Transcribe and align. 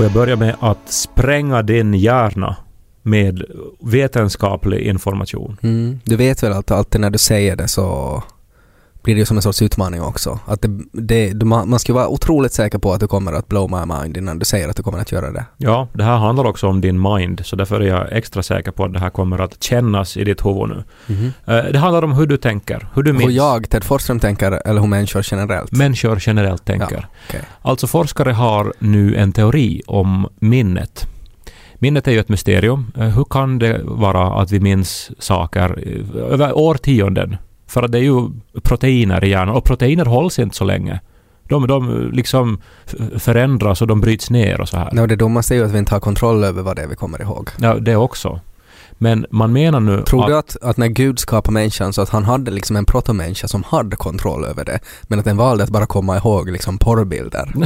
Får 0.00 0.04
jag 0.04 0.12
börja 0.12 0.36
med 0.36 0.56
att 0.60 0.92
spränga 0.92 1.62
din 1.62 1.94
hjärna 1.94 2.56
med 3.02 3.44
vetenskaplig 3.80 4.80
information? 4.80 5.56
Mm. 5.62 6.00
Du 6.04 6.16
vet 6.16 6.42
väl 6.42 6.52
att 6.52 6.70
alltid 6.70 7.00
när 7.00 7.10
du 7.10 7.18
säger 7.18 7.56
det 7.56 7.68
så 7.68 8.22
blir 9.02 9.14
det 9.14 9.18
ju 9.18 9.24
som 9.26 9.36
en 9.36 9.42
sorts 9.42 9.62
utmaning 9.62 10.02
också. 10.02 10.38
Att 10.46 10.62
det, 10.92 11.32
det, 11.32 11.44
man 11.44 11.78
ska 11.78 11.92
vara 11.94 12.08
otroligt 12.08 12.52
säker 12.52 12.78
på 12.78 12.92
att 12.92 13.00
du 13.00 13.06
kommer 13.08 13.32
att 13.32 13.48
blow 13.48 13.70
my 13.70 13.94
mind 13.94 14.16
innan 14.16 14.38
du 14.38 14.44
säger 14.44 14.68
att 14.68 14.76
du 14.76 14.82
kommer 14.82 14.98
att 14.98 15.12
göra 15.12 15.30
det. 15.32 15.44
Ja, 15.56 15.88
det 15.92 16.04
här 16.04 16.16
handlar 16.16 16.44
också 16.46 16.66
om 16.66 16.80
din 16.80 17.00
mind, 17.02 17.40
så 17.46 17.56
därför 17.56 17.80
är 17.80 17.86
jag 17.86 18.12
extra 18.12 18.42
säker 18.42 18.70
på 18.70 18.84
att 18.84 18.92
det 18.92 18.98
här 18.98 19.10
kommer 19.10 19.38
att 19.38 19.62
kännas 19.62 20.16
i 20.16 20.24
ditt 20.24 20.44
huvud 20.46 20.68
nu. 20.68 20.82
Eh, 21.46 21.64
Det 21.72 21.78
handlar 21.78 22.04
om 22.04 22.12
hur 22.12 22.26
du 22.26 22.36
tänker, 22.36 22.88
hur 22.94 23.02
du 23.02 23.12
minns. 23.12 23.24
Hur 23.24 23.30
jag, 23.36 23.70
Ted 23.70 23.84
Forsström, 23.84 24.20
tänker 24.20 24.68
eller 24.68 24.80
hur 24.80 24.88
människor 24.88 25.22
generellt. 25.30 25.72
Människor 25.72 26.18
generellt 26.20 26.64
tänker. 26.64 26.96
Ja, 27.00 27.24
okej. 27.28 27.40
Alltså 27.62 27.86
forskare 27.86 28.32
har 28.32 28.72
nu 28.78 29.14
en 29.16 29.32
teori 29.32 29.82
om 29.86 30.28
minnet. 30.38 31.06
Minnet 31.82 32.08
är 32.08 32.12
ju 32.12 32.20
ett 32.20 32.28
mysterium. 32.28 32.92
Eh, 32.96 33.02
Hur 33.08 33.24
kan 33.24 33.58
det 33.58 33.80
vara 33.84 34.40
att 34.42 34.50
vi 34.52 34.60
minns 34.60 35.10
saker 35.18 35.78
eh, 35.86 36.32
över 36.32 36.58
årtionden? 36.58 37.36
För 37.70 37.82
att 37.82 37.92
det 37.92 37.98
är 37.98 38.02
ju 38.02 38.30
proteiner 38.62 39.24
i 39.24 39.30
hjärnan 39.30 39.54
och 39.54 39.64
proteiner 39.64 40.04
hålls 40.04 40.38
inte 40.38 40.56
så 40.56 40.64
länge. 40.64 41.00
De, 41.48 41.66
de 41.66 42.10
liksom 42.12 42.60
förändras 43.18 43.82
och 43.82 43.86
de 43.86 44.00
bryts 44.00 44.30
ner 44.30 44.60
och 44.60 44.68
så 44.68 44.76
här. 44.76 44.92
No, 44.92 45.06
det 45.06 45.16
dummaste 45.16 45.54
är 45.54 45.56
ju 45.56 45.64
att 45.64 45.70
vi 45.70 45.78
inte 45.78 45.94
har 45.94 46.00
kontroll 46.00 46.44
över 46.44 46.62
vad 46.62 46.76
det 46.76 46.82
är 46.82 46.86
vi 46.86 46.94
kommer 46.94 47.22
ihåg. 47.22 47.50
Ja, 47.60 47.74
det 47.74 47.96
också. 47.96 48.40
Men 49.02 49.26
man 49.30 49.52
menar 49.52 49.80
nu 49.80 50.02
Tror 50.02 50.26
du 50.26 50.36
att, 50.36 50.56
att 50.62 50.76
när 50.76 50.86
Gud 50.88 51.18
skapade 51.18 51.52
människan 51.52 51.92
så 51.92 52.02
att 52.02 52.08
han 52.08 52.24
hade 52.24 52.50
liksom 52.50 52.76
en 52.76 52.84
protomänniska 52.84 53.48
som 53.48 53.62
hade 53.62 53.96
kontroll 53.96 54.44
över 54.44 54.64
det, 54.64 54.78
men 55.02 55.18
att 55.18 55.24
den 55.24 55.36
valde 55.36 55.64
att 55.64 55.70
bara 55.70 55.86
komma 55.86 56.16
ihåg 56.16 56.50
liksom 56.50 56.78
porrbilder? 56.78 57.52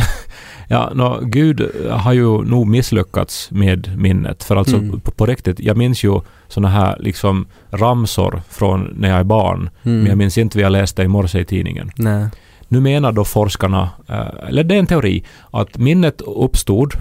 Ja, 0.69 0.91
nå, 0.95 1.21
Gud 1.23 1.71
har 1.91 2.13
ju 2.13 2.43
nog 2.45 2.67
misslyckats 2.67 3.51
med 3.51 3.99
minnet. 3.99 4.45
För 4.45 4.57
alltså 4.57 4.77
Mm. 4.77 5.01
på, 5.01 5.11
på 5.11 5.27
riktigt, 5.27 5.61
jag 5.61 5.77
minns 5.77 6.05
ju 6.05 6.21
såna 6.49 6.69
här 6.69 6.97
liksom 7.01 7.47
ramsor 7.71 8.43
från 8.49 8.95
när 8.97 9.09
jag 9.09 9.19
är 9.19 9.25
barn. 9.25 9.71
Mm. 9.83 9.99
Men 9.99 10.07
jag 10.07 10.19
minns 10.19 10.39
inte 10.39 10.59
vad 10.59 10.65
jag 10.65 10.73
läste 10.73 11.03
i 11.03 11.09
morse 11.09 11.41
i 11.41 11.45
tidningen. 11.45 11.91
Nej. 11.97 12.29
Nu 12.69 12.81
menar 12.81 13.13
då 13.13 13.25
forskarna, 13.25 13.91
eh, 14.09 14.49
eller 14.49 14.65
det 14.65 14.75
är 14.75 14.79
en 14.79 14.87
teori, 14.87 15.25
att 15.51 15.79
minnet 15.79 16.21
uppstod 16.21 16.95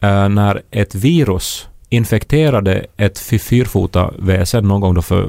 eh, 0.00 0.28
när 0.28 0.62
ett 0.70 0.94
virus 0.94 1.66
infekterade 1.90 2.86
ett 2.96 3.18
fy- 3.18 3.38
fyrfota 3.38 4.10
väsen 4.18 4.68
någon 4.68 4.80
gång 4.80 4.94
då 4.94 5.02
för 5.02 5.28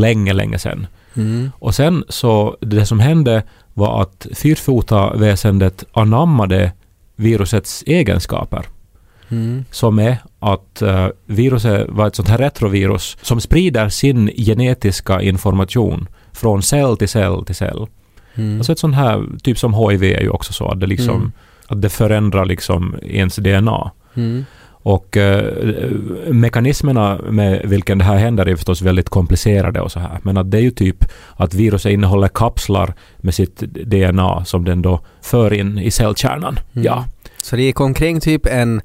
länge, 0.00 0.32
länge 0.32 0.58
sedan. 0.58 0.86
Mm. 1.16 1.50
Och 1.58 1.74
sen 1.74 2.04
så, 2.08 2.56
det 2.60 2.86
som 2.86 3.00
hände 3.00 3.42
var 3.74 4.02
att 4.02 4.26
fyrfota-väsendet 4.34 5.84
anammade 5.92 6.72
virusets 7.16 7.84
egenskaper. 7.86 8.64
Mm. 9.28 9.64
Som 9.70 9.98
är 9.98 10.16
att 10.38 10.82
eh, 10.82 11.06
viruset 11.26 11.86
var 11.88 12.06
ett 12.06 12.14
sånt 12.14 12.28
här 12.28 12.38
retrovirus 12.38 13.16
som 13.22 13.40
sprider 13.40 13.88
sin 13.88 14.30
genetiska 14.36 15.22
information 15.22 16.08
från 16.32 16.62
cell 16.62 16.96
till 16.96 17.08
cell 17.08 17.44
till 17.44 17.54
cell. 17.54 17.86
Mm. 18.34 18.56
Alltså 18.58 18.72
ett 18.72 18.78
sånt 18.78 18.94
här, 18.96 19.24
typ 19.42 19.58
som 19.58 19.74
HIV 19.74 20.02
är 20.04 20.20
ju 20.20 20.30
också 20.30 20.52
så 20.52 20.68
att 20.68 20.80
det 20.80 20.86
liksom, 20.86 21.16
Mm. 21.16 21.32
att 21.66 21.82
det 21.82 21.88
förändrar 21.88 22.44
liksom 22.44 22.96
ens 23.02 23.36
DNA. 23.36 23.90
Mm. 24.14 24.44
Och 24.86 25.16
eh, 25.16 25.90
mekanismerna 26.26 27.18
med 27.30 27.62
vilken 27.64 27.98
det 27.98 28.04
här 28.04 28.16
händer 28.16 28.48
är 28.48 28.56
förstås 28.56 28.82
väldigt 28.82 29.08
komplicerade 29.08 29.80
och 29.80 29.92
så 29.92 30.00
här. 30.00 30.18
Men 30.22 30.36
att 30.36 30.50
det 30.50 30.58
är 30.58 30.62
ju 30.62 30.70
typ 30.70 31.04
att 31.36 31.54
viruset 31.54 31.92
innehåller 31.92 32.28
kapslar 32.28 32.94
med 33.16 33.34
sitt 33.34 33.56
DNA 33.60 34.44
som 34.44 34.64
den 34.64 34.82
då 34.82 35.00
för 35.22 35.52
in 35.52 35.78
i 35.78 35.90
cellkärnan. 35.90 36.58
Mm. 36.72 36.86
Ja. 36.86 37.04
Så 37.42 37.56
det 37.56 37.62
gick 37.62 37.80
omkring 37.80 38.20
typ 38.20 38.46
en 38.46 38.80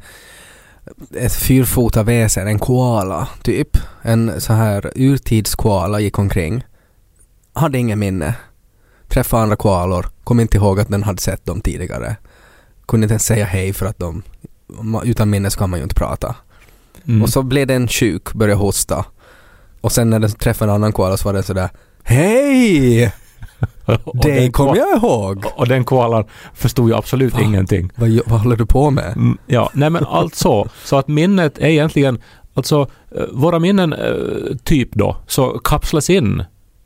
ett 1.16 1.34
fyrfota 1.34 2.04
väsen, 2.04 2.48
en 2.48 2.60
koala 2.60 3.28
typ. 3.44 3.78
En 4.02 4.42
så 4.42 4.54
här 4.54 4.92
urtidskoala 4.96 6.00
gick 6.00 6.20
omkring. 6.20 6.64
Hade 7.54 7.78
ingen 7.78 8.00
minne. 8.00 8.36
Träffade 9.08 9.44
andra 9.44 9.56
koalor, 9.56 10.06
kom 10.24 10.40
inte 10.40 10.58
ihåg 10.58 10.80
att 10.80 10.90
den 10.90 11.04
hade 11.04 11.22
sett 11.22 11.46
dem 11.46 11.62
tidigare. 11.62 12.16
Kunde 12.86 13.06
inte 13.06 13.14
ens 13.14 13.26
säga 13.26 13.46
hej 13.46 13.74
för 13.74 13.86
att 13.86 14.00
de 14.00 14.24
utan 15.04 15.30
minne 15.30 15.50
så 15.52 15.60
kan 15.60 15.70
man 15.70 15.80
ju 15.80 15.84
inte 15.84 15.96
prata. 15.96 16.36
Mm. 17.08 17.24
Och 17.24 17.30
så 17.30 17.44
blev 17.44 17.68
den 17.68 17.88
sjuk, 17.88 18.34
började 18.34 18.60
hosta. 18.60 19.06
Och 19.82 19.92
sen 19.92 20.10
när 20.10 20.20
den 20.20 20.32
träffade 20.32 20.72
en 20.72 20.76
annan 20.76 20.92
koala 20.92 21.18
så 21.18 21.28
var 21.28 21.34
den 21.34 21.44
sådär 21.44 21.70
Hej! 22.04 23.14
Det 24.24 24.52
kommer 24.52 24.76
jag 24.76 24.98
ihåg! 24.98 25.46
Och 25.56 25.68
den 25.68 25.84
koalan 25.84 26.26
förstod 26.54 26.90
ju 26.90 26.96
absolut 26.96 27.34
Va? 27.34 27.42
ingenting. 27.42 27.92
Vad, 27.96 28.20
vad 28.26 28.40
håller 28.40 28.56
du 28.56 28.66
på 28.66 28.90
med? 28.92 29.14
Mm, 29.16 29.38
ja, 29.48 29.70
nej 29.74 29.90
men 29.90 30.06
alltså, 30.06 30.70
så 30.84 30.98
att 30.98 31.08
minnet 31.08 31.58
är 31.58 31.68
egentligen, 31.68 32.22
alltså 32.54 32.88
eh, 33.16 33.24
våra 33.32 33.60
minnen 33.60 33.94
eh, 33.94 34.56
typ 34.64 34.90
då, 34.94 35.18
så 35.28 35.60
kapslas 35.60 36.10
in 36.10 36.44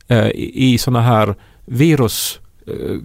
eh, 0.08 0.26
i, 0.26 0.72
i 0.74 0.78
såna 0.78 1.00
här 1.00 1.34
virus 1.64 2.40
eh, 2.66 2.96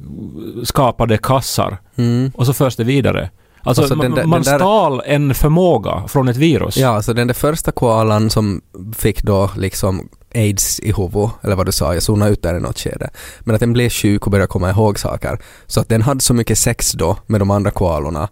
skapade 0.64 1.18
kassar 1.18 1.78
Mm. 1.96 2.32
och 2.36 2.46
så 2.46 2.54
förs 2.54 2.76
det 2.76 2.84
vidare. 2.84 3.30
Alltså, 3.64 3.82
Alltså, 3.82 3.96
den 3.96 4.12
man 4.12 4.42
den 4.42 4.42
där- 4.44 4.58
stal 4.60 5.02
en 5.06 5.34
förmåga 5.36 6.04
från 6.08 6.28
ett 6.28 6.38
virus. 6.38 6.78
Ja, 6.78 7.02
så 7.02 7.14
den 7.14 7.28
där 7.28 7.34
första 7.34 7.72
koalan 7.72 8.30
som 8.30 8.62
fick 8.98 9.24
då 9.24 9.50
liksom 9.58 10.10
aids 10.36 10.80
i 10.80 10.94
huvudet, 10.94 11.32
eller 11.42 11.56
vad 11.56 11.66
du 11.66 11.72
sa, 11.72 11.94
jag 11.94 12.04
zonade 12.04 12.32
ut 12.32 12.42
där 12.44 12.58
i 12.58 12.60
något 12.60 12.80
skede. 12.80 13.10
Men 13.40 13.56
att 13.56 13.60
den 13.60 13.74
blev 13.74 13.90
sjuk 13.90 14.26
och 14.26 14.32
började 14.32 14.48
komma 14.48 14.70
ihåg 14.70 15.00
saker. 15.00 15.40
Så 15.68 15.80
att 15.80 15.90
den 15.90 16.02
hade 16.02 16.22
så 16.22 16.34
mycket 16.34 16.58
sex 16.58 16.92
då 16.92 17.18
med 17.28 17.42
de 17.42 17.52
andra 17.52 17.72
koalorna. 17.72 18.30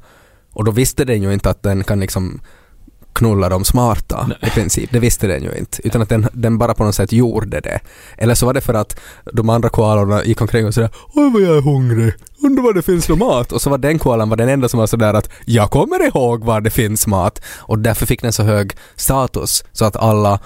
Och 0.54 0.64
då 0.66 0.72
visste 0.72 1.06
den 1.06 1.24
ju 1.24 1.34
inte 1.34 1.50
att 1.50 1.64
den 1.64 1.84
kan 1.84 2.00
liksom 2.00 2.42
knulla 3.14 3.50
de 3.50 3.66
smarta 3.66 4.26
Nej. 4.28 4.38
i 4.42 4.50
princip. 4.50 4.90
Det 4.94 5.00
visste 5.00 5.28
den 5.28 5.44
ju 5.44 5.52
inte. 5.58 5.88
Utan 5.88 6.02
att 6.02 6.10
den, 6.10 6.28
den 6.34 6.58
bara 6.58 6.74
på 6.74 6.84
något 6.84 6.96
sätt 6.96 7.12
gjorde 7.12 7.60
det. 7.60 7.80
Eller 8.18 8.36
så 8.36 8.46
var 8.46 8.54
det 8.54 8.62
för 8.62 8.74
att 8.74 9.00
de 9.34 9.50
andra 9.50 9.70
koalorna 9.70 10.24
gick 10.24 10.42
omkring 10.42 10.66
och 10.68 10.74
sådär 10.74 10.90
Oj 11.14 11.32
vad 11.34 11.42
jag 11.42 11.58
är 11.58 11.62
hungrig, 11.62 12.14
undrar 12.44 12.64
var 12.64 12.74
det 12.74 12.82
finns 12.82 13.10
någon 13.10 13.20
mat. 13.20 13.52
Och 13.52 13.62
så 13.62 13.70
var 13.70 13.78
den 13.78 14.00
koalan 14.00 14.30
var 14.30 14.38
den 14.38 14.50
enda 14.50 14.70
som 14.70 14.80
var 14.80 14.88
sådär 14.88 15.14
att 15.14 15.30
jag 15.46 15.72
kommer 15.72 16.08
ihåg 16.08 16.44
var 16.44 16.62
det 16.62 16.70
finns 16.70 17.08
mat. 17.08 17.42
Och 17.58 17.80
därför 17.80 18.06
fick 18.06 18.22
den 18.22 18.34
så 18.34 18.44
hög 18.44 18.72
status 18.96 19.64
så 19.72 19.86
att 19.86 19.96
alla 19.96 20.40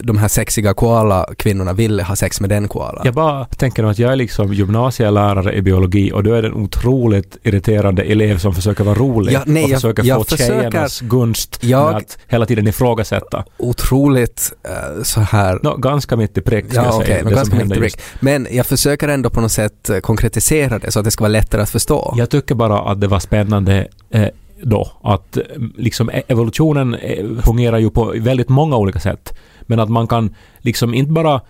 de 0.00 0.18
här 0.18 0.28
sexiga 0.28 0.74
koala-kvinnorna 0.74 1.72
ville 1.72 2.02
ha 2.02 2.16
sex 2.16 2.40
med 2.40 2.50
den 2.50 2.68
koalan. 2.68 3.02
Jag 3.04 3.14
bara 3.14 3.44
tänker 3.44 3.84
att 3.84 3.98
jag 3.98 4.12
är 4.12 4.16
liksom 4.16 4.54
gymnasielärare 4.54 5.54
i 5.54 5.62
biologi 5.62 6.12
och 6.12 6.22
du 6.24 6.36
är 6.36 6.42
en 6.42 6.54
otroligt 6.54 7.36
irriterande 7.42 8.02
elev 8.02 8.38
som 8.38 8.54
försöker 8.54 8.84
vara 8.84 8.94
rolig 8.94 9.32
Ja, 9.32 9.42
nej, 9.46 9.64
och 9.64 9.70
jag- 9.70 9.76
försöker 9.76 10.04
jag 10.04 10.18
få 10.18 10.24
försöker- 10.24 10.54
tjejernas 10.60 11.00
gunst 11.00 11.58
Jag- 11.62 11.86
med 11.92 11.96
att 11.96 12.18
hela 12.28 12.46
tiden 12.46 12.68
ifrågasätta. 12.68 13.44
Otroligt 13.56 14.52
eh, 14.64 15.02
så 15.02 15.20
här 15.20 15.58
Nå, 15.62 15.76
ganska 15.76 16.16
mitt 16.16 16.38
i 16.38 16.40
prick 16.40 16.66
ska 16.68 16.76
Ja 16.76 16.84
jag 16.84 16.94
säga. 17.06 17.16
men 17.16 17.24
det 17.24 17.34
ganska 17.34 17.54
mycket 17.54 17.68
händer 17.68 17.80
brick. 17.80 17.96
Men 18.20 18.46
jag 18.50 18.66
försöker 18.66 19.08
ändå 19.08 19.30
på 19.30 19.40
något 19.40 19.52
sätt 19.52 19.90
eh, 19.90 19.98
konkretisera 19.98 20.78
det 20.78 20.90
så 20.90 20.98
att 20.98 21.04
det 21.04 21.10
ska 21.10 21.24
vara 21.24 21.32
lättare 21.32 21.62
att 21.62 21.70
förstå. 21.70 22.14
Jag 22.16 22.30
tycker 22.30 22.54
bara 22.54 22.78
att 22.80 23.00
det 23.00 23.06
var 23.06 23.20
spännande 23.20 23.88
eh, 24.10 24.26
då 24.62 24.90
att 25.02 25.36
eh, 25.36 25.42
liksom 25.76 26.10
e- 26.10 26.22
evolutionen 26.28 26.96
fungerar 27.44 27.78
ju 27.78 27.90
på 27.90 28.14
väldigt 28.16 28.48
många 28.48 28.76
olika 28.76 29.00
sätt. 29.00 29.34
Men 29.68 29.80
att 29.80 29.88
man 29.88 30.06
kan 30.06 30.34
liksom 30.58 30.94
inte 30.94 31.12
bara 31.12 31.40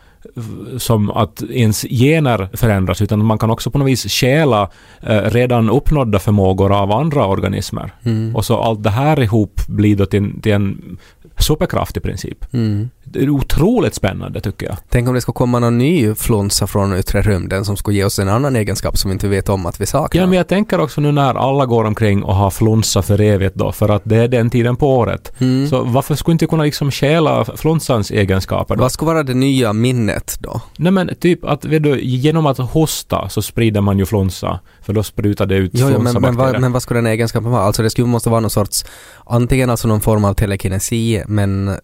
som 0.76 1.10
att 1.10 1.42
ens 1.42 1.82
gener 1.82 2.48
förändras 2.52 3.02
utan 3.02 3.24
man 3.24 3.38
kan 3.38 3.50
också 3.50 3.70
på 3.70 3.78
något 3.78 3.88
vis 3.88 4.12
stjäla 4.12 4.70
eh, 5.02 5.20
redan 5.20 5.70
uppnådda 5.70 6.18
förmågor 6.18 6.72
av 6.72 6.92
andra 6.92 7.26
organismer. 7.26 7.94
Mm. 8.02 8.36
Och 8.36 8.44
så 8.44 8.60
allt 8.60 8.82
det 8.82 8.90
här 8.90 9.20
ihop 9.20 9.60
blir 9.68 9.96
då 9.96 10.06
till, 10.06 10.42
till 10.42 10.52
en 10.52 10.98
superkraft 11.38 11.96
i 11.96 12.00
princip. 12.00 12.55
Mm. 12.55 12.90
Det 13.05 13.23
är 13.23 13.31
otroligt 13.31 13.94
spännande 13.94 14.40
tycker 14.40 14.67
jag. 14.67 14.76
Tänk 14.88 15.08
om 15.08 15.14
det 15.14 15.20
ska 15.20 15.32
komma 15.32 15.58
någon 15.58 15.79
ny 15.79 16.14
flunsa 16.14 16.67
från 16.67 16.96
yttre 16.96 17.23
rymden 17.23 17.64
som 17.64 17.76
skulle 17.76 17.96
ge 17.96 18.05
oss 18.05 18.19
en 18.19 18.29
annan 18.29 18.56
egenskap 18.56 18.99
som 18.99 19.11
vi 19.11 19.12
inte 19.12 19.29
vet 19.29 19.49
om 19.49 19.67
att 19.67 19.81
vi 19.81 19.87
saknar. 19.87 20.20
Ja, 20.23 20.26
men 20.26 20.37
jag 20.37 20.49
tänker 20.49 20.81
också 20.81 21.00
nu 21.00 21.12
när 21.12 21.35
alla 21.35 21.67
går 21.67 21.85
omkring 21.85 22.23
och 22.23 22.35
har 22.35 22.50
flunsa 22.50 23.02
för 23.02 23.20
evigt 23.20 23.55
då, 23.55 23.73
för 23.73 23.88
att 23.88 24.02
det 24.05 24.17
är 24.17 24.29
den 24.29 24.50
tiden 24.50 24.76
på 24.76 24.96
året. 24.96 25.32
Mm. 25.38 25.69
Så 25.69 25.85
varför 25.85 26.14
skulle 26.14 26.32
inte 26.32 26.46
kunna 26.46 26.62
liksom 26.62 26.90
stjäla 26.90 27.44
flunsans 27.44 28.11
egenskaper 28.11 28.76
då? 28.76 28.81
Vad 28.81 28.93
ska 28.93 29.06
vara 29.06 29.23
det 29.23 29.35
nya 29.35 29.73
minnet 29.73 30.37
då? 30.40 30.61
Nej 30.76 30.93
men 30.93 31.11
typ 31.20 31.44
att 31.44 31.64
vet 31.64 31.82
du, 31.82 32.00
genom 32.00 32.46
att 32.46 32.58
hosta 32.58 33.29
så 33.29 33.43
sprider 33.43 33.81
man 33.81 33.99
ju 33.99 34.06
flunsa. 34.06 34.61
För 34.82 34.93
då 34.93 35.02
sprutar 35.02 35.46
det 35.46 35.55
ut 35.55 35.70
Jo, 35.75 35.88
jo, 35.93 35.99
men, 35.99 36.23
men, 36.23 36.37
vad, 36.37 36.61
men 36.61 36.73
vad 36.73 36.82
skulle 36.82 36.99
den 36.99 37.06
egenskapen 37.06 37.50
vara? 37.50 37.62
Alltså 37.62 37.82
det 37.82 37.90
skulle 37.90 38.06
måste 38.06 38.31
vara 38.31 38.40
någon 38.40 38.50
sorts, 38.50 38.85
antingen 39.26 39.70
alltså 39.70 39.88
någon 39.88 40.00
form 40.00 40.25
av 40.25 40.35
telekinesi, 40.35 41.25
men 41.28 41.76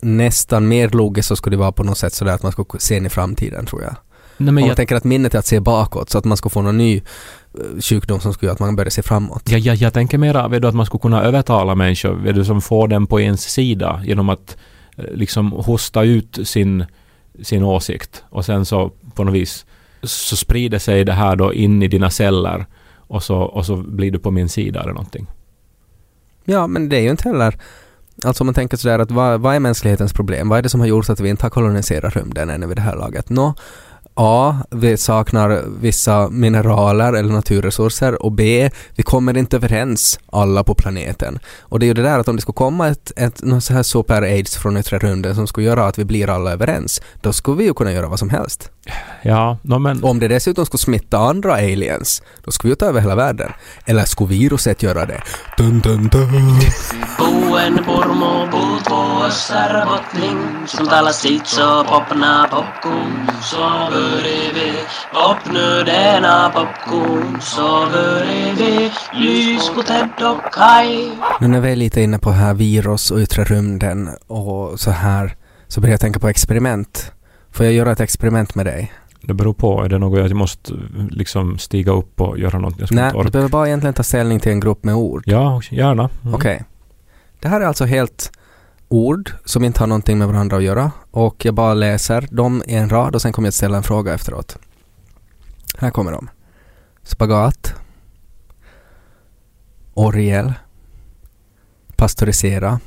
nästan 0.00 0.68
mer 0.68 0.88
logiskt 0.88 1.28
så 1.28 1.36
skulle 1.36 1.56
det 1.56 1.60
vara 1.60 1.72
på 1.72 1.84
något 1.84 1.98
sätt 1.98 2.12
sådär 2.12 2.32
att 2.32 2.42
man 2.42 2.52
skulle 2.52 2.68
se 2.78 2.96
in 2.96 3.06
i 3.06 3.08
framtiden 3.08 3.66
tror 3.66 3.82
jag. 3.82 3.96
Nej, 4.36 4.44
men 4.44 4.48
Om 4.48 4.54
man 4.54 4.68
jag, 4.68 4.76
tänker 4.76 4.96
att 4.96 5.04
minnet 5.04 5.34
är 5.34 5.38
att 5.38 5.46
se 5.46 5.60
bakåt 5.60 6.10
så 6.10 6.18
att 6.18 6.24
man 6.24 6.36
ska 6.36 6.48
få 6.48 6.62
någon 6.62 6.78
ny 6.78 6.96
eh, 6.96 7.80
sjukdom 7.80 8.20
som 8.20 8.32
skulle 8.32 8.46
göra 8.46 8.54
att 8.54 8.60
man 8.60 8.76
börjar 8.76 8.90
se 8.90 9.02
framåt. 9.02 9.50
jag, 9.50 9.60
jag, 9.60 9.76
jag 9.76 9.92
tänker 9.92 10.18
mera 10.18 10.48
vet 10.48 10.62
du, 10.62 10.68
att 10.68 10.74
man 10.74 10.86
skulle 10.86 11.00
kunna 11.00 11.22
övertala 11.22 11.74
människor 11.74 12.14
vet 12.14 12.34
du, 12.34 12.44
som 12.44 12.60
får 12.60 12.88
den 12.88 13.06
på 13.06 13.20
ens 13.20 13.42
sida 13.42 14.02
genom 14.04 14.28
att 14.28 14.56
eh, 14.96 15.04
liksom 15.14 15.52
hosta 15.52 16.02
ut 16.02 16.38
sin, 16.44 16.84
sin 17.42 17.62
åsikt 17.62 18.24
och 18.30 18.44
sen 18.44 18.64
så 18.64 18.90
på 19.14 19.24
något 19.24 19.34
vis 19.34 19.66
så 20.02 20.36
sprider 20.36 20.78
sig 20.78 21.04
det 21.04 21.12
här 21.12 21.36
då 21.36 21.52
in 21.52 21.82
i 21.82 21.88
dina 21.88 22.10
celler 22.10 22.66
och 22.96 23.22
så, 23.22 23.36
och 23.36 23.66
så 23.66 23.76
blir 23.76 24.10
du 24.10 24.18
på 24.18 24.30
min 24.30 24.48
sida 24.48 24.82
eller 24.82 24.92
någonting. 24.92 25.26
Ja, 26.44 26.66
men 26.66 26.88
det 26.88 26.96
är 26.96 27.00
ju 27.00 27.10
inte 27.10 27.28
heller 27.28 27.58
Alltså 28.22 28.42
om 28.42 28.46
man 28.46 28.54
tänker 28.54 28.76
sådär 28.76 28.98
att 28.98 29.10
vad, 29.10 29.40
vad 29.40 29.54
är 29.54 29.60
mänsklighetens 29.60 30.12
problem? 30.12 30.48
Vad 30.48 30.58
är 30.58 30.62
det 30.62 30.68
som 30.68 30.80
har 30.80 30.86
gjort 30.86 31.10
att 31.10 31.20
vi 31.20 31.28
inte 31.28 31.44
har 31.44 31.50
koloniserat 31.50 32.16
rymden 32.16 32.50
ännu 32.50 32.66
vid 32.66 32.76
det 32.76 32.82
här 32.82 32.96
laget? 32.96 33.30
Nå, 33.30 33.54
A. 34.14 34.56
Vi 34.70 34.96
saknar 34.96 35.64
vissa 35.80 36.28
mineraler 36.28 37.12
eller 37.12 37.32
naturresurser 37.32 38.22
och 38.22 38.32
B. 38.32 38.70
Vi 38.94 39.02
kommer 39.02 39.36
inte 39.36 39.56
överens 39.56 40.18
alla 40.32 40.64
på 40.64 40.74
planeten. 40.74 41.38
Och 41.60 41.78
det 41.78 41.86
är 41.86 41.88
ju 41.88 41.94
det 41.94 42.02
där 42.02 42.18
att 42.18 42.28
om 42.28 42.36
det 42.36 42.42
skulle 42.42 42.54
komma 42.54 42.88
ett, 42.88 43.12
ett 43.16 43.42
något 43.42 43.64
så 43.64 43.72
här 43.72 43.82
super-aids 43.82 44.56
från 44.56 44.76
yttre 44.76 44.98
rymden 44.98 45.34
som 45.34 45.46
skulle 45.46 45.66
göra 45.66 45.86
att 45.86 45.98
vi 45.98 46.04
blir 46.04 46.30
alla 46.30 46.52
överens, 46.52 47.02
då 47.20 47.32
skulle 47.32 47.56
vi 47.56 47.64
ju 47.64 47.74
kunna 47.74 47.92
göra 47.92 48.08
vad 48.08 48.18
som 48.18 48.30
helst. 48.30 48.70
Ja, 49.22 49.58
no, 49.62 49.78
men 49.78 50.04
om 50.04 50.18
det 50.20 50.28
dessutom 50.28 50.66
skulle 50.66 50.78
smitta 50.78 51.18
andra 51.18 51.52
aliens, 51.54 52.22
då 52.44 52.50
skulle 52.50 52.68
vi 52.68 52.72
ju 52.72 52.76
ta 52.76 52.86
över 52.86 53.00
hela 53.00 53.14
världen. 53.14 53.52
Eller 53.84 54.04
skulle 54.04 54.28
viruset 54.28 54.82
göra 54.82 55.06
det? 55.06 55.22
Dun, 55.56 55.80
dun, 55.80 56.08
dun. 56.08 56.60
Buen 57.18 57.84
purmu 57.84 58.50
puut 58.50 58.90
vuossar 58.90 59.86
bottling 59.86 60.66
Som 60.66 60.86
talar 60.88 61.12
sitt 61.12 61.46
så 61.46 61.84
popna 61.84 62.48
popcorn 62.50 63.30
Så 63.42 63.58
börjar 64.04 64.54
vi 64.54 64.72
popnu 65.12 65.84
denna 65.84 66.50
popcorn 66.50 67.40
Så 67.40 67.86
vi 68.58 68.90
lys 69.12 69.70
på 69.74 69.82
Ted 69.82 70.08
och 70.22 70.52
Kai 70.52 71.10
Nu 71.40 71.48
när 71.48 71.60
vi 71.60 71.72
är 71.72 71.76
lite 71.76 72.00
inne 72.00 72.18
på 72.18 72.30
här 72.30 72.54
virus 72.54 73.10
och 73.10 73.18
yttre 73.18 73.44
rymden 73.44 74.08
och 74.26 74.80
så 74.80 74.90
här 74.90 75.36
så 75.68 75.80
börjar 75.80 75.92
jag 75.92 76.00
tänka 76.00 76.20
på 76.20 76.28
experiment. 76.28 77.12
Får 77.52 77.66
jag 77.66 77.74
göra 77.74 77.92
ett 77.92 78.00
experiment 78.00 78.54
med 78.54 78.66
dig? 78.66 78.92
det 79.26 79.34
beror 79.34 79.54
på. 79.54 79.84
Är 79.84 79.88
det 79.88 79.98
något 79.98 80.18
jag 80.18 80.36
måste 80.36 80.72
liksom 81.10 81.58
stiga 81.58 81.92
upp 81.92 82.20
och 82.20 82.38
göra 82.38 82.58
något? 82.58 82.74
Jag 82.78 82.92
Nej, 82.92 83.12
du 83.24 83.30
behöver 83.30 83.50
bara 83.50 83.66
egentligen 83.66 83.94
ta 83.94 84.02
ställning 84.02 84.40
till 84.40 84.52
en 84.52 84.60
grupp 84.60 84.84
med 84.84 84.94
ord. 84.94 85.22
Ja, 85.26 85.60
gärna. 85.70 86.10
Mm. 86.22 86.34
Okej. 86.34 86.64
Det 87.40 87.48
här 87.48 87.60
är 87.60 87.64
alltså 87.64 87.84
helt 87.84 88.32
ord 88.88 89.32
som 89.44 89.64
inte 89.64 89.80
har 89.80 89.86
någonting 89.86 90.18
med 90.18 90.28
varandra 90.28 90.56
att 90.56 90.62
göra 90.62 90.92
och 91.10 91.44
jag 91.44 91.54
bara 91.54 91.74
läser 91.74 92.28
dem 92.30 92.62
i 92.66 92.74
en 92.74 92.88
rad 92.88 93.14
och 93.14 93.22
sen 93.22 93.32
kommer 93.32 93.46
jag 93.46 93.50
att 93.50 93.54
ställa 93.54 93.76
en 93.76 93.82
fråga 93.82 94.14
efteråt. 94.14 94.58
Här 95.78 95.90
kommer 95.90 96.12
de. 96.12 96.30
Spagat. 97.02 97.74
Oriel. 99.94 100.52
Pastörisera. 101.96 102.80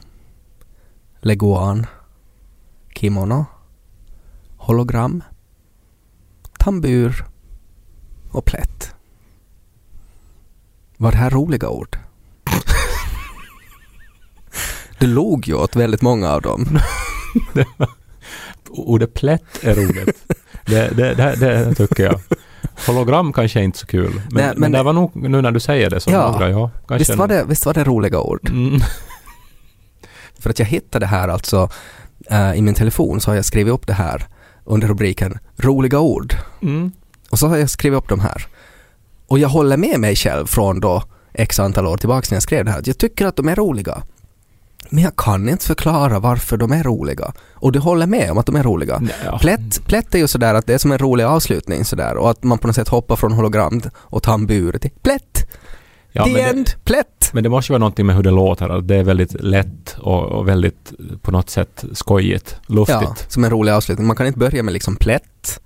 Leguan. 1.19 1.85
Kimono. 2.95 3.45
Hologram. 4.57 5.23
Tambur. 6.59 7.25
Och 8.31 8.45
plätt. 8.45 8.93
Var 10.97 11.11
det 11.11 11.17
här 11.17 11.29
roliga 11.29 11.69
ord? 11.69 11.97
Du 14.99 15.07
log 15.07 15.47
ju 15.47 15.53
åt 15.53 15.75
väldigt 15.75 16.01
många 16.01 16.29
av 16.31 16.41
dem. 16.41 16.79
Ordet 18.69 19.13
plätt 19.13 19.43
är 19.63 19.75
roligt. 19.75 20.23
det, 20.65 20.89
det, 20.97 21.13
det, 21.15 21.35
det 21.35 21.75
tycker 21.75 22.03
jag. 22.03 22.19
Hologram 22.87 23.33
kanske 23.33 23.59
är 23.59 23.63
inte 23.63 23.77
så 23.79 23.87
kul. 23.87 24.13
Men, 24.13 24.23
Nej, 24.31 24.45
men, 24.47 24.59
men- 24.59 24.71
det 24.71 24.83
var 24.83 24.93
nog, 24.93 25.11
nu 25.15 25.41
när 25.41 25.51
du 25.51 25.59
säger 25.59 25.89
det 25.89 25.99
så 25.99 26.11
Ja. 26.11 26.31
några, 26.31 26.49
ja. 26.49 26.71
Kanske 26.87 26.97
Visst 26.97 27.15
var, 27.15 27.27
det, 27.27 27.43
visst 27.47 27.65
var 27.65 27.73
det 27.73 27.83
roliga 27.83 28.19
ord? 28.19 28.49
Mm. 28.49 28.79
För 30.39 30.49
att 30.49 30.59
jag 30.59 30.65
hittade 30.65 31.03
det 31.03 31.09
här 31.09 31.27
alltså 31.27 31.69
eh, 32.29 32.53
i 32.53 32.61
min 32.61 32.73
telefon 32.73 33.21
så 33.21 33.31
har 33.31 33.35
jag 33.35 33.45
skrivit 33.45 33.73
upp 33.73 33.87
det 33.87 33.93
här 33.93 34.27
under 34.65 34.87
rubriken 34.87 35.39
roliga 35.57 35.99
ord. 35.99 36.33
Mm. 36.61 36.91
Och 37.29 37.39
så 37.39 37.47
har 37.47 37.57
jag 37.57 37.69
skrivit 37.69 37.97
upp 37.97 38.09
de 38.09 38.19
här. 38.19 38.47
Och 39.27 39.39
jag 39.39 39.49
håller 39.49 39.77
med 39.77 39.99
mig 39.99 40.15
själv 40.15 40.45
från 40.45 40.79
då 40.79 41.03
x 41.33 41.59
antal 41.59 41.87
år 41.87 41.97
tillbaka 41.97 42.27
när 42.31 42.35
jag 42.35 42.43
skrev 42.43 42.65
det 42.65 42.71
här. 42.71 42.81
Jag 42.85 42.97
tycker 42.97 43.25
att 43.25 43.35
de 43.35 43.47
är 43.49 43.55
roliga. 43.55 44.03
Men 44.89 45.03
jag 45.03 45.15
kan 45.15 45.49
inte 45.49 45.65
förklara 45.65 46.19
varför 46.19 46.57
de 46.57 46.71
är 46.71 46.83
roliga. 46.83 47.33
Och 47.53 47.71
du 47.71 47.79
håller 47.79 48.07
med 48.07 48.31
om 48.31 48.37
att 48.37 48.45
de 48.45 48.55
är 48.55 48.63
roliga. 48.63 49.01
Ja. 49.25 49.39
Plätt, 49.39 49.85
plätt 49.85 50.15
är 50.15 50.19
ju 50.19 50.27
sådär 50.27 50.53
att 50.53 50.65
det 50.65 50.73
är 50.73 50.77
som 50.77 50.91
en 50.91 50.97
rolig 50.97 51.23
avslutning 51.23 51.85
sådär 51.85 52.17
och 52.17 52.29
att 52.29 52.43
man 52.43 52.57
på 52.57 52.67
något 52.67 52.75
sätt 52.75 52.87
hoppar 52.87 53.15
från 53.15 53.31
hologram 53.31 53.81
och 53.95 54.23
tambur 54.23 54.77
till 54.77 54.91
plätt. 55.01 55.47
Ja, 56.11 56.23
The 56.23 56.31
men, 56.31 56.41
det, 56.41 56.49
end, 56.49 56.69
plätt. 56.83 57.29
men 57.33 57.43
det 57.43 57.49
måste 57.49 57.71
ju 57.71 57.73
vara 57.73 57.79
någonting 57.79 58.05
med 58.05 58.15
hur 58.15 58.23
det 58.23 58.31
låter. 58.31 58.81
Det 58.81 58.95
är 58.95 59.03
väldigt 59.03 59.33
lätt 59.33 59.95
och, 59.99 60.23
och 60.23 60.47
väldigt 60.47 60.93
på 61.21 61.31
något 61.31 61.49
sätt 61.49 61.85
skojigt, 61.93 62.55
luftigt. 62.67 62.99
Ja, 63.01 63.15
som 63.27 63.43
en 63.43 63.49
rolig 63.49 63.71
avslutning. 63.71 64.07
Man 64.07 64.15
kan 64.15 64.27
inte 64.27 64.39
börja 64.39 64.63
med 64.63 64.73
liksom 64.73 64.95
plätt, 64.95 65.59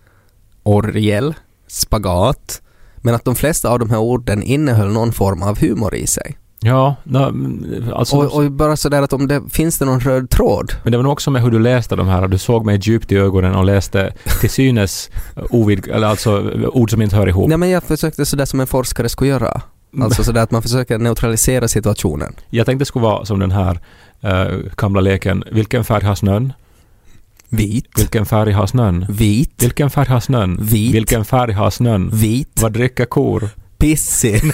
orgel, 0.64 1.34
spagat. 1.68 2.62
Men 2.98 3.16
att 3.16 3.26
de 3.26 3.36
flesta 3.36 3.70
av 3.70 3.80
de 3.80 3.90
här 3.90 4.00
orden 4.00 4.44
innehöll 4.44 4.92
någon 4.92 5.14
form 5.14 5.44
av 5.44 5.60
humor 5.60 5.96
i 5.96 6.08
sig. 6.08 6.38
Ja, 6.64 6.96
mm, 7.10 7.86
alltså, 7.96 8.18
Och, 8.18 8.36
och 8.44 8.52
bara 8.52 8.76
sådär 8.78 9.02
att 9.02 9.14
om 9.14 9.28
det 9.28 9.42
finns 9.50 9.80
det 9.80 9.86
någon 9.86 10.00
röd 10.00 10.30
tråd. 10.30 10.74
men 10.84 10.92
det 10.92 10.98
var 10.98 11.04
nog 11.04 11.12
också 11.12 11.32
med 11.32 11.42
hur 11.44 11.52
du 11.52 11.60
läste 11.60 11.96
de 11.96 12.08
här. 12.08 12.28
Du 12.28 12.38
såg 12.38 12.66
mig 12.66 12.80
djupt 12.82 13.12
i 13.12 13.18
ögonen 13.18 13.56
och 13.56 13.66
läste 13.66 14.14
till 14.40 14.50
synes 14.50 15.10
ovid, 15.50 15.88
eller 15.88 16.08
alltså 16.08 16.52
ord 16.74 16.92
som 16.92 17.02
inte 17.02 17.16
hör 17.16 17.28
ihop. 17.28 17.50
Nej 17.50 17.58
men 17.58 17.70
jag 17.70 17.84
försökte 17.84 18.26
sådär 18.26 18.46
som 18.46 18.60
en 18.60 18.68
forskare 18.68 19.10
skulle 19.10 19.30
göra. 19.30 19.62
Alltså 20.02 20.24
sådär 20.24 20.42
att 20.42 20.52
man 20.52 20.62
försöker 20.62 20.98
neutralisera 20.98 21.68
situationen. 21.68 22.34
Jag 22.50 22.66
tänkte 22.66 22.82
det 22.82 22.86
skulle 22.86 23.04
vara 23.04 23.26
som 23.26 23.40
den 23.40 23.52
här 23.52 23.80
uh, 24.26 24.60
gamla 24.78 25.02
leken. 25.02 25.44
Vilken 25.52 25.84
färg 25.84 26.04
har 26.04 26.16
snön? 26.16 26.54
Vit, 27.50 28.00
Vilken 28.00 28.26
färg 28.26 28.52
har 28.52 28.68
snön? 28.68 29.06
vit, 29.10 29.64
Vilken 29.64 29.90
färg 29.90 30.08
har 30.10 30.20
snön? 30.20 30.60
Vit. 30.62 30.94
Vilken 30.96 31.26
färg 31.26 31.52
har 31.54 31.70
snön? 31.70 32.10
vit, 32.14 32.62
Vad 32.62 32.72
dricker 32.72 33.06
kor? 33.06 33.50
Pissig. 33.82 34.42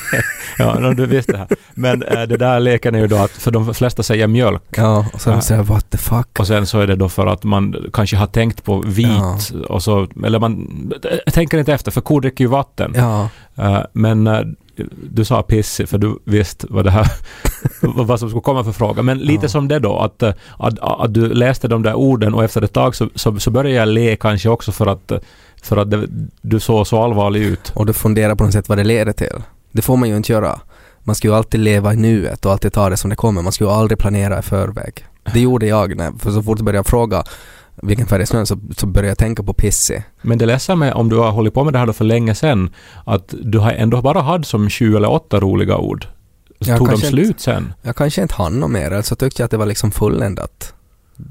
Ja, 0.59 0.79
no, 0.79 0.93
du 0.93 1.05
visste 1.05 1.31
det 1.31 1.37
här. 1.37 1.47
Men 1.73 2.03
eh, 2.03 2.21
det 2.21 2.37
där 2.37 2.59
leken 2.59 2.95
är 2.95 2.99
ju 2.99 3.07
då 3.07 3.15
att, 3.15 3.31
för 3.31 3.51
de 3.51 3.73
flesta 3.73 4.03
säger 4.03 4.27
mjölk. 4.27 4.61
Ja, 4.77 5.05
och 5.13 5.21
Ja. 5.25 5.31
det 5.31 5.41
sådär 5.41 5.63
what 5.63 5.89
the 5.89 5.97
fuck. 5.97 6.39
Och 6.39 6.47
sen 6.47 6.65
så 6.67 6.79
är 6.79 6.87
det 6.87 6.95
då 6.95 7.09
för 7.09 7.27
att 7.27 7.43
man 7.43 7.75
kanske 7.93 8.17
har 8.17 8.27
tänkt 8.27 8.63
på 8.63 8.79
vit 8.85 9.07
Ja. 9.07 9.37
och 9.69 9.83
så, 9.83 10.07
eller 10.25 10.39
man 10.39 10.67
äh, 11.25 11.31
tänker 11.33 11.57
inte 11.57 11.73
efter 11.73 11.91
för 11.91 12.01
kor 12.01 12.21
dricker 12.21 12.43
ju 12.43 12.47
vatten. 12.49 12.91
Ja, 12.95 13.29
Eh, 13.59 13.79
men 13.93 14.27
eh, 14.27 14.39
du 15.11 15.25
sa 15.25 15.41
pissig 15.43 15.89
för 15.89 15.97
du 15.97 16.19
visste 16.25 16.67
vad 16.69 16.83
det 16.85 16.91
här 16.91 17.07
vad 17.81 18.19
som 18.19 18.29
skulle 18.29 18.41
komma 18.41 18.63
för 18.63 18.71
fråga. 18.71 19.01
Men 19.01 19.17
lite 19.19 19.45
Ja. 19.45 19.49
som 19.49 19.67
det 19.67 19.79
då 19.79 19.97
att, 19.99 20.23
att, 20.57 20.79
att 20.79 21.13
du 21.13 21.33
läste 21.33 21.67
de 21.67 21.83
där 21.83 21.93
orden 21.93 22.33
och 22.33 22.43
efter 22.43 22.61
ett 22.61 22.73
tag 22.73 22.95
så, 22.95 23.09
så, 23.15 23.39
så 23.39 23.51
började 23.51 23.75
jag 23.79 23.87
le 23.87 24.15
kanske 24.15 24.49
också 24.49 24.71
för 24.71 24.87
att, 24.87 25.11
för 25.67 25.77
att 25.77 25.91
det, 25.91 26.07
du 26.41 26.59
såg 26.59 26.87
så 26.87 27.03
allvarlig 27.03 27.41
ut. 27.41 27.71
och 27.75 27.85
du 27.85 27.93
funderar 27.93 28.35
på 28.35 28.43
något 28.43 28.53
sätt 28.53 28.69
vad 28.69 28.77
det 28.77 28.83
leder 28.83 29.13
till. 29.13 29.43
Det 29.71 29.81
får 29.81 29.97
man 29.97 30.09
ju 30.09 30.17
inte 30.17 30.31
göra. 30.31 30.59
Man 31.03 31.15
ska 31.15 31.27
ju 31.27 31.33
alltid 31.33 31.59
leva 31.59 31.93
i 31.93 31.95
nuet 31.95 32.45
och 32.45 32.51
alltid 32.51 32.73
ta 32.73 32.89
det 32.89 32.97
som 32.97 33.09
det 33.09 33.15
kommer. 33.15 33.41
Man 33.41 33.51
ska 33.51 33.63
ju 33.63 33.69
aldrig 33.69 33.99
planera 33.99 34.39
i 34.39 34.41
förväg. 34.41 35.05
Det 35.33 35.39
gjorde 35.39 35.67
jag 35.67 35.97
när, 35.97 36.11
för 36.19 36.31
så 36.31 36.43
fort 36.43 36.59
jag 36.59 36.65
började 36.65 36.89
fråga 36.89 37.23
vilken 37.81 38.07
färg 38.07 38.21
är 38.21 38.25
snön 38.25 38.45
så, 38.45 38.59
så 38.77 38.87
började 38.87 39.07
jag 39.07 39.17
tänka 39.17 39.43
på 39.43 39.53
pissig. 39.53 40.03
Men 40.21 40.37
det 40.37 40.45
läser 40.45 40.75
med 40.75 40.93
om 40.93 41.09
du 41.09 41.15
har 41.15 41.31
hållit 41.31 41.53
på 41.53 41.63
med 41.63 41.73
det 41.73 41.79
här 41.79 41.85
då 41.85 41.93
för 41.93 42.05
länge 42.05 42.35
sedan 42.35 42.69
att 43.05 43.33
du 43.41 43.59
har 43.59 43.71
ändå 43.71 44.01
bara 44.01 44.21
haft 44.21 44.47
som 44.47 44.69
sju 44.69 44.95
eller 44.95 45.11
åtta 45.11 45.39
roliga 45.39 45.77
ord. 45.77 46.07
Så 46.61 46.71
Ja, 46.71 46.77
tog 46.77 46.89
de 46.89 46.97
slut 46.97 47.39
sen? 47.39 47.73
Jag 47.81 47.95
kanske 47.95 48.21
inte 48.21 48.33
hann 48.33 48.59
något 48.59 48.71
mer, 48.71 48.91
eller 48.91 49.01
så 49.01 49.15
tyckte 49.15 49.41
jag 49.41 49.45
att 49.45 49.51
det 49.51 49.57
var 49.57 49.65
liksom 49.65 49.91
fulländat. 49.91 50.73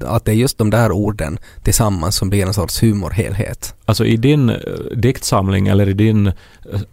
Att 0.05 0.25
det 0.25 0.31
är 0.31 0.35
just 0.35 0.57
de 0.57 0.69
där 0.69 0.91
orden 0.91 1.37
tillsammans 1.63 2.15
som 2.15 2.29
blir 2.29 2.45
en 2.45 2.53
sorts 2.53 2.83
humorhelhet. 2.83 3.75
Alltså 3.85 4.05
i 4.05 4.17
din 4.17 4.49
eh, 4.49 4.55
diktsamling 4.95 5.67
eller 5.67 5.89
i 5.89 5.93
din 5.93 6.27
eh, 6.27 6.33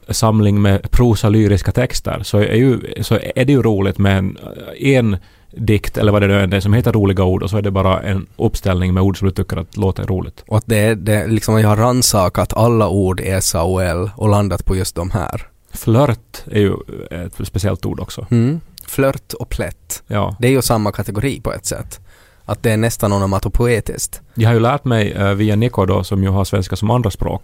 samling 0.09 0.63
med 0.63 0.91
prosa 0.91 1.29
lyriska 1.29 1.73
texter 1.73 2.21
så 2.23 2.39
är, 2.39 2.55
ju, 2.55 2.81
så 3.03 3.15
är 3.35 3.45
det 3.45 3.53
ju 3.53 3.63
roligt 3.63 3.99
med 3.99 4.19
en, 4.19 4.39
en 4.81 5.17
dikt 5.57 5.99
eller 5.99 6.13
vad 6.13 6.23
det 6.23 6.27
nu 6.49 6.57
är, 6.57 6.61
som 6.61 6.73
heter 6.73 6.93
roliga 6.93 7.25
ord 7.25 7.43
och 7.43 7.51
så 7.51 7.57
är 7.57 7.63
det 7.63 7.71
bara 7.71 8.03
en 8.03 8.27
uppställning 8.37 8.95
med 8.95 9.03
ord 9.03 9.19
som 9.19 9.29
du 9.29 9.35
tycker 9.35 9.57
att 9.57 9.77
låter 9.77 10.05
roligt. 10.05 10.45
Och 10.47 10.57
att 10.59 10.65
det, 10.67 10.77
är- 10.79 10.95
det 10.95 11.27
liksom, 11.27 11.61
jag 11.61 11.69
har 11.69 11.77
rannsakat 11.77 12.53
alla 12.53 12.89
ord 12.89 13.21
i 13.21 13.41
SAOL 13.41 14.11
och 14.17 14.29
landat 14.29 14.65
på 14.65 14.77
just 14.77 14.95
de 14.95 15.11
här. 15.11 15.47
Flört 15.73 16.43
är 16.51 16.61
ju 16.61 16.75
ett 17.11 17.47
speciellt 17.47 17.87
ord 17.87 18.01
också. 18.01 18.27
Mm. 18.31 18.61
Flört 18.87 19.33
och 19.33 19.49
plätt. 19.49 20.03
Ja. 20.07 20.37
Det 20.41 20.49
är 20.49 20.53
ju 20.53 20.63
samma 20.63 20.93
kategori 20.93 21.41
på 21.41 21.53
ett 21.53 21.67
sätt. 21.67 22.01
Att 22.47 22.63
det 22.63 22.71
är 22.73 22.77
nästan 22.77 23.13
onomatopoetiskt. 23.13 24.21
Jag 24.35 24.49
har 24.49 24.55
ju 24.55 24.61
lärt 24.61 24.85
mig 24.85 25.13
eh, 25.13 25.29
via 25.35 25.57
Niko 25.57 25.85
då, 25.87 26.05
som 26.05 26.23
ju 26.23 26.29
har 26.29 26.45
svenska 26.45 26.77
som 26.77 26.91
andraspråk, 26.91 27.43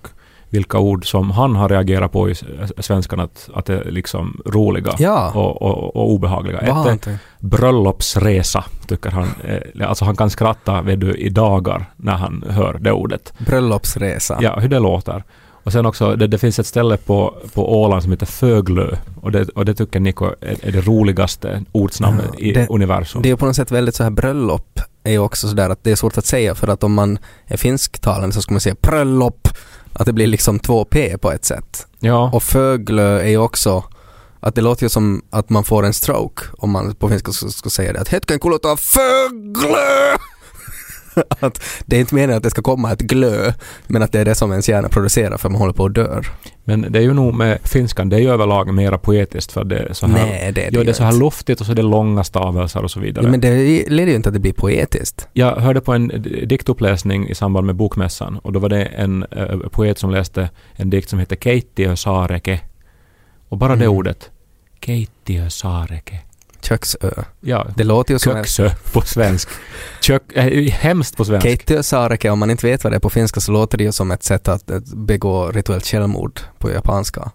vilka 0.50 0.78
ord 0.78 1.10
som 1.10 1.30
han 1.30 1.56
har 1.56 1.68
reagerat 1.68 2.12
på 2.12 2.28
i 2.28 2.32
s- 2.32 2.44
svenskan 2.78 3.20
att, 3.20 3.48
att 3.54 3.64
det 3.66 3.74
är 3.74 3.90
liksom 3.90 4.40
roliga 4.46 4.94
Ja. 4.98 5.30
och, 5.34 5.62
och, 5.62 5.96
och 5.96 6.10
obehagliga. 6.12 6.74
Vad 6.74 6.86
Ett 6.94 7.08
bröllopsresa, 7.38 8.64
tycker 8.86 9.10
han. 9.10 9.28
Eh, 9.44 9.88
Alltså 9.88 10.04
han 10.04 10.16
kan 10.16 10.30
skratta 10.30 10.82
vet 10.82 11.00
du, 11.00 11.14
i 11.14 11.28
dagar 11.28 11.90
när 11.96 12.12
han 12.16 12.44
hör 12.48 12.78
det 12.80 12.92
ordet. 12.92 13.32
Bröllopsresa. 13.38 14.38
Ja, 14.40 14.58
hur 14.60 14.68
det 14.68 14.78
låter. 14.78 15.24
Och 15.64 15.72
sen 15.72 15.86
också, 15.86 16.16
det, 16.16 16.26
det 16.26 16.38
finns 16.38 16.58
ett 16.58 16.66
ställe 16.66 16.96
på, 16.96 17.34
på 17.54 17.80
Åland 17.82 18.02
som 18.02 18.12
heter 18.12 18.26
Föglö. 18.26 18.96
Och 19.22 19.32
det, 19.32 19.48
och 19.48 19.64
det 19.64 19.74
tycker 19.74 20.00
Niko 20.00 20.24
är, 20.40 20.56
är 20.68 20.72
det 20.72 20.80
roligaste 20.80 21.62
ortsnamnet 21.72 22.26
Ja, 22.32 22.38
i 22.38 22.52
det- 22.52 22.66
universum. 22.70 23.22
Det 23.22 23.30
är 23.30 23.36
på 23.36 23.46
något 23.46 23.56
sätt 23.56 23.70
väldigt 23.70 23.94
så 23.94 24.02
här 24.02 24.10
bröllop 24.10 24.80
är 25.04 25.10
ju 25.10 25.18
också 25.18 25.48
sådär 25.48 25.70
att 25.70 25.84
det 25.84 25.90
är 25.90 25.96
svårt 25.96 26.18
att 26.18 26.26
säga 26.26 26.54
för 26.54 26.68
att 26.68 26.84
om 26.84 26.92
man 26.94 27.18
är 27.46 27.56
finsktalande 27.56 28.34
så 28.34 28.42
ska 28.42 28.54
man 28.54 28.60
säga 28.60 28.76
bröllop. 28.80 29.48
Att 29.92 30.06
det 30.06 30.12
blir 30.12 30.26
liksom 30.26 30.58
två 30.58 30.84
P 30.84 31.18
på 31.18 31.32
ett 31.32 31.44
sätt. 31.44 31.86
ja, 32.00 32.30
Och 32.32 32.42
föglö 32.42 33.20
är 33.20 33.28
ju 33.28 33.38
också 33.38 33.84
att 34.40 34.54
det 34.54 34.60
låter 34.60 34.82
ju 34.82 34.88
som 34.88 35.22
att 35.30 35.50
man 35.50 35.64
får 35.64 35.82
en 35.86 35.94
stroke 35.94 36.42
om 36.58 36.70
man 36.70 36.94
på 36.94 37.08
finska 37.08 37.32
ska, 37.32 37.48
ska 37.48 37.70
säga 37.70 37.92
det. 37.92 38.00
Att 38.00 38.08
hetken 38.08 38.38
kuluttaa 38.38 38.76
föglö! 38.76 40.16
att 41.40 41.62
det 41.86 41.96
är 41.96 42.00
inte 42.00 42.14
meningen 42.14 42.36
att 42.36 42.42
det 42.42 42.50
ska 42.50 42.62
komma 42.62 42.92
ett 42.92 43.00
glö 43.00 43.52
men 43.86 44.02
att 44.02 44.12
det 44.12 44.20
är 44.20 44.24
det 44.24 44.34
som 44.34 44.50
ens 44.50 44.68
hjärna 44.68 44.88
producerar 44.88 45.36
för 45.36 45.48
man 45.48 45.60
håller 45.60 45.72
på 45.72 45.84
att 45.84 45.94
dör. 45.94 46.26
men 46.64 46.86
det 46.92 46.98
är 46.98 47.02
ju 47.02 47.12
nog 47.14 47.34
med 47.34 47.58
finskan, 47.64 48.08
det 48.08 48.16
är 48.16 48.20
ju 48.20 48.30
överlag 48.30 48.74
mera 48.74 48.98
poetiskt 48.98 49.52
för 49.52 49.64
det 49.64 49.78
är 49.78 49.92
så 49.92 50.06
här... 50.06 50.26
Nej, 50.26 50.52
det 50.52 50.66
är 50.66 50.70
det 50.70 50.76
Jo, 50.76 50.84
det 50.84 50.90
är 50.90 50.94
så 50.94 51.04
här 51.04 51.12
luftigt 51.12 51.60
och 51.60 51.66
så 51.66 51.72
är 51.72 51.76
det 51.76 51.82
långa 51.82 52.24
stavelser 52.24 52.82
och 52.84 52.90
så 52.90 53.00
vidare. 53.00 53.24
Ja, 53.24 53.30
men 53.30 53.40
det 53.40 53.50
leder 53.88 54.10
ju 54.10 54.16
inte 54.16 54.28
att 54.28 54.34
det 54.34 54.40
blir 54.40 54.52
poetiskt. 54.52 55.28
Jag 55.32 55.56
hörde 55.56 55.80
på 55.80 55.92
en 55.92 56.08
diktuppläsning 56.46 57.28
i 57.28 57.34
samband 57.34 57.66
med 57.66 57.74
Bokmässan 57.76 58.38
och 58.38 58.52
då 58.52 58.60
var 58.60 58.68
det 58.68 58.84
en 58.84 59.24
eh, 59.30 59.58
poet 59.58 59.98
som 59.98 60.10
läste 60.10 60.50
en 60.72 60.90
dikt 60.90 61.08
som 61.08 61.18
heter 61.18 61.36
Keittiö 61.36 61.96
Saareke. 61.96 62.60
Och 63.48 63.56
bara 63.58 63.76
det 63.76 63.84
Mm. 63.84 63.96
ordet. 63.96 64.30
Keittiö 64.84 65.50
Saareke. 65.50 66.18
Köksö. 66.62 67.10
Ja, 67.40 67.66
Det 67.76 67.84
låter 67.84 68.12
ju 68.14 68.18
som 68.18 68.36
en 68.36 68.44
köksö 68.44 68.70
på 68.92 69.00
svensk. 69.00 69.48
Kök, 70.00 70.22
äh, 70.32 70.72
hemskt 70.72 71.16
på 71.16 71.24
svensk. 71.24 71.46
Keittiö 71.46 71.82
saareke, 71.82 72.30
om 72.30 72.38
man 72.38 72.50
inte 72.50 72.66
vet 72.66 72.84
vad 72.84 72.92
det 72.92 72.96
är 72.96 73.00
på 73.00 73.10
finska 73.10 73.40
så 73.40 73.52
låter 73.52 73.78
det 73.78 73.84
ju 73.84 73.92
som 73.92 74.10
ett 74.10 74.22
sätt 74.22 74.48
att 74.48 74.70
att 74.70 74.84
begå 74.86 75.50
rituellt 75.50 75.86
självmord 75.86 76.40
på 76.58 76.70
japanska. 76.70 77.30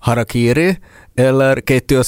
Harakiri 0.00 0.76
eller 1.16 1.60
keittiö 1.68 2.04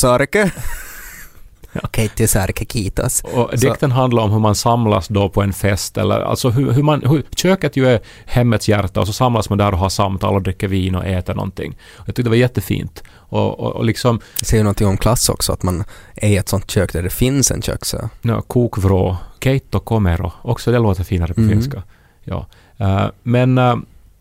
saareke 2.27 2.65
kiitos. 2.65 3.23
Och 3.25 3.51
dikten 3.59 3.93
handlar 3.93 4.23
om 4.23 4.31
hur 4.31 4.39
man 4.39 4.55
samlas 4.55 5.09
då 5.09 5.29
på 5.29 5.43
en 5.43 5.53
fest 5.53 5.99
eller 5.99 6.21
alltså 6.21 6.51
hur, 6.51 6.73
hur 6.73 6.83
man, 6.83 7.03
hur, 7.07 7.23
köket 7.37 7.77
ju 7.77 7.87
är 7.89 8.01
hemmets 8.27 8.69
hjärta 8.69 9.01
och 9.01 9.07
så 9.07 9.13
samlas 9.13 9.49
man 9.51 9.59
där 9.59 9.73
och 9.73 9.79
har 9.79 9.89
samtal 9.89 10.35
och 10.35 10.43
dricker 10.43 10.69
vin 10.69 10.95
och 10.95 11.05
äter 11.07 11.35
någonting. 11.35 11.77
Jag 11.97 12.07
tyckte 12.07 12.23
det 12.23 12.29
var 12.29 12.37
jättefint. 12.37 13.03
Och, 13.31 13.61
och, 13.61 13.77
och 13.77 13.85
liksom, 13.85 14.21
Det 14.39 14.45
säger 14.45 14.65
någonting 14.65 14.87
om 14.87 14.97
klass 14.97 15.29
också, 15.29 15.53
att 15.53 15.63
man 15.63 15.85
är 16.15 16.29
i 16.29 16.37
ett 16.37 16.49
sånt 16.49 16.71
kök 16.71 16.93
där 16.93 17.03
det 17.03 17.11
finns 17.11 17.51
en 17.51 17.63
köksö. 17.63 18.09
no, 18.23 18.43
kokvrå, 18.43 19.17
keitto 19.41 19.81
komero, 19.81 20.33
också 20.43 20.73
det 20.73 20.79
låter 20.79 21.05
finare 21.05 21.35
på 21.35 21.41
Mhm. 21.41 21.51
finska. 21.51 21.83
Ja. 22.25 22.47
Eh, 22.77 23.07
men 23.23 23.59
eh, 23.59 23.77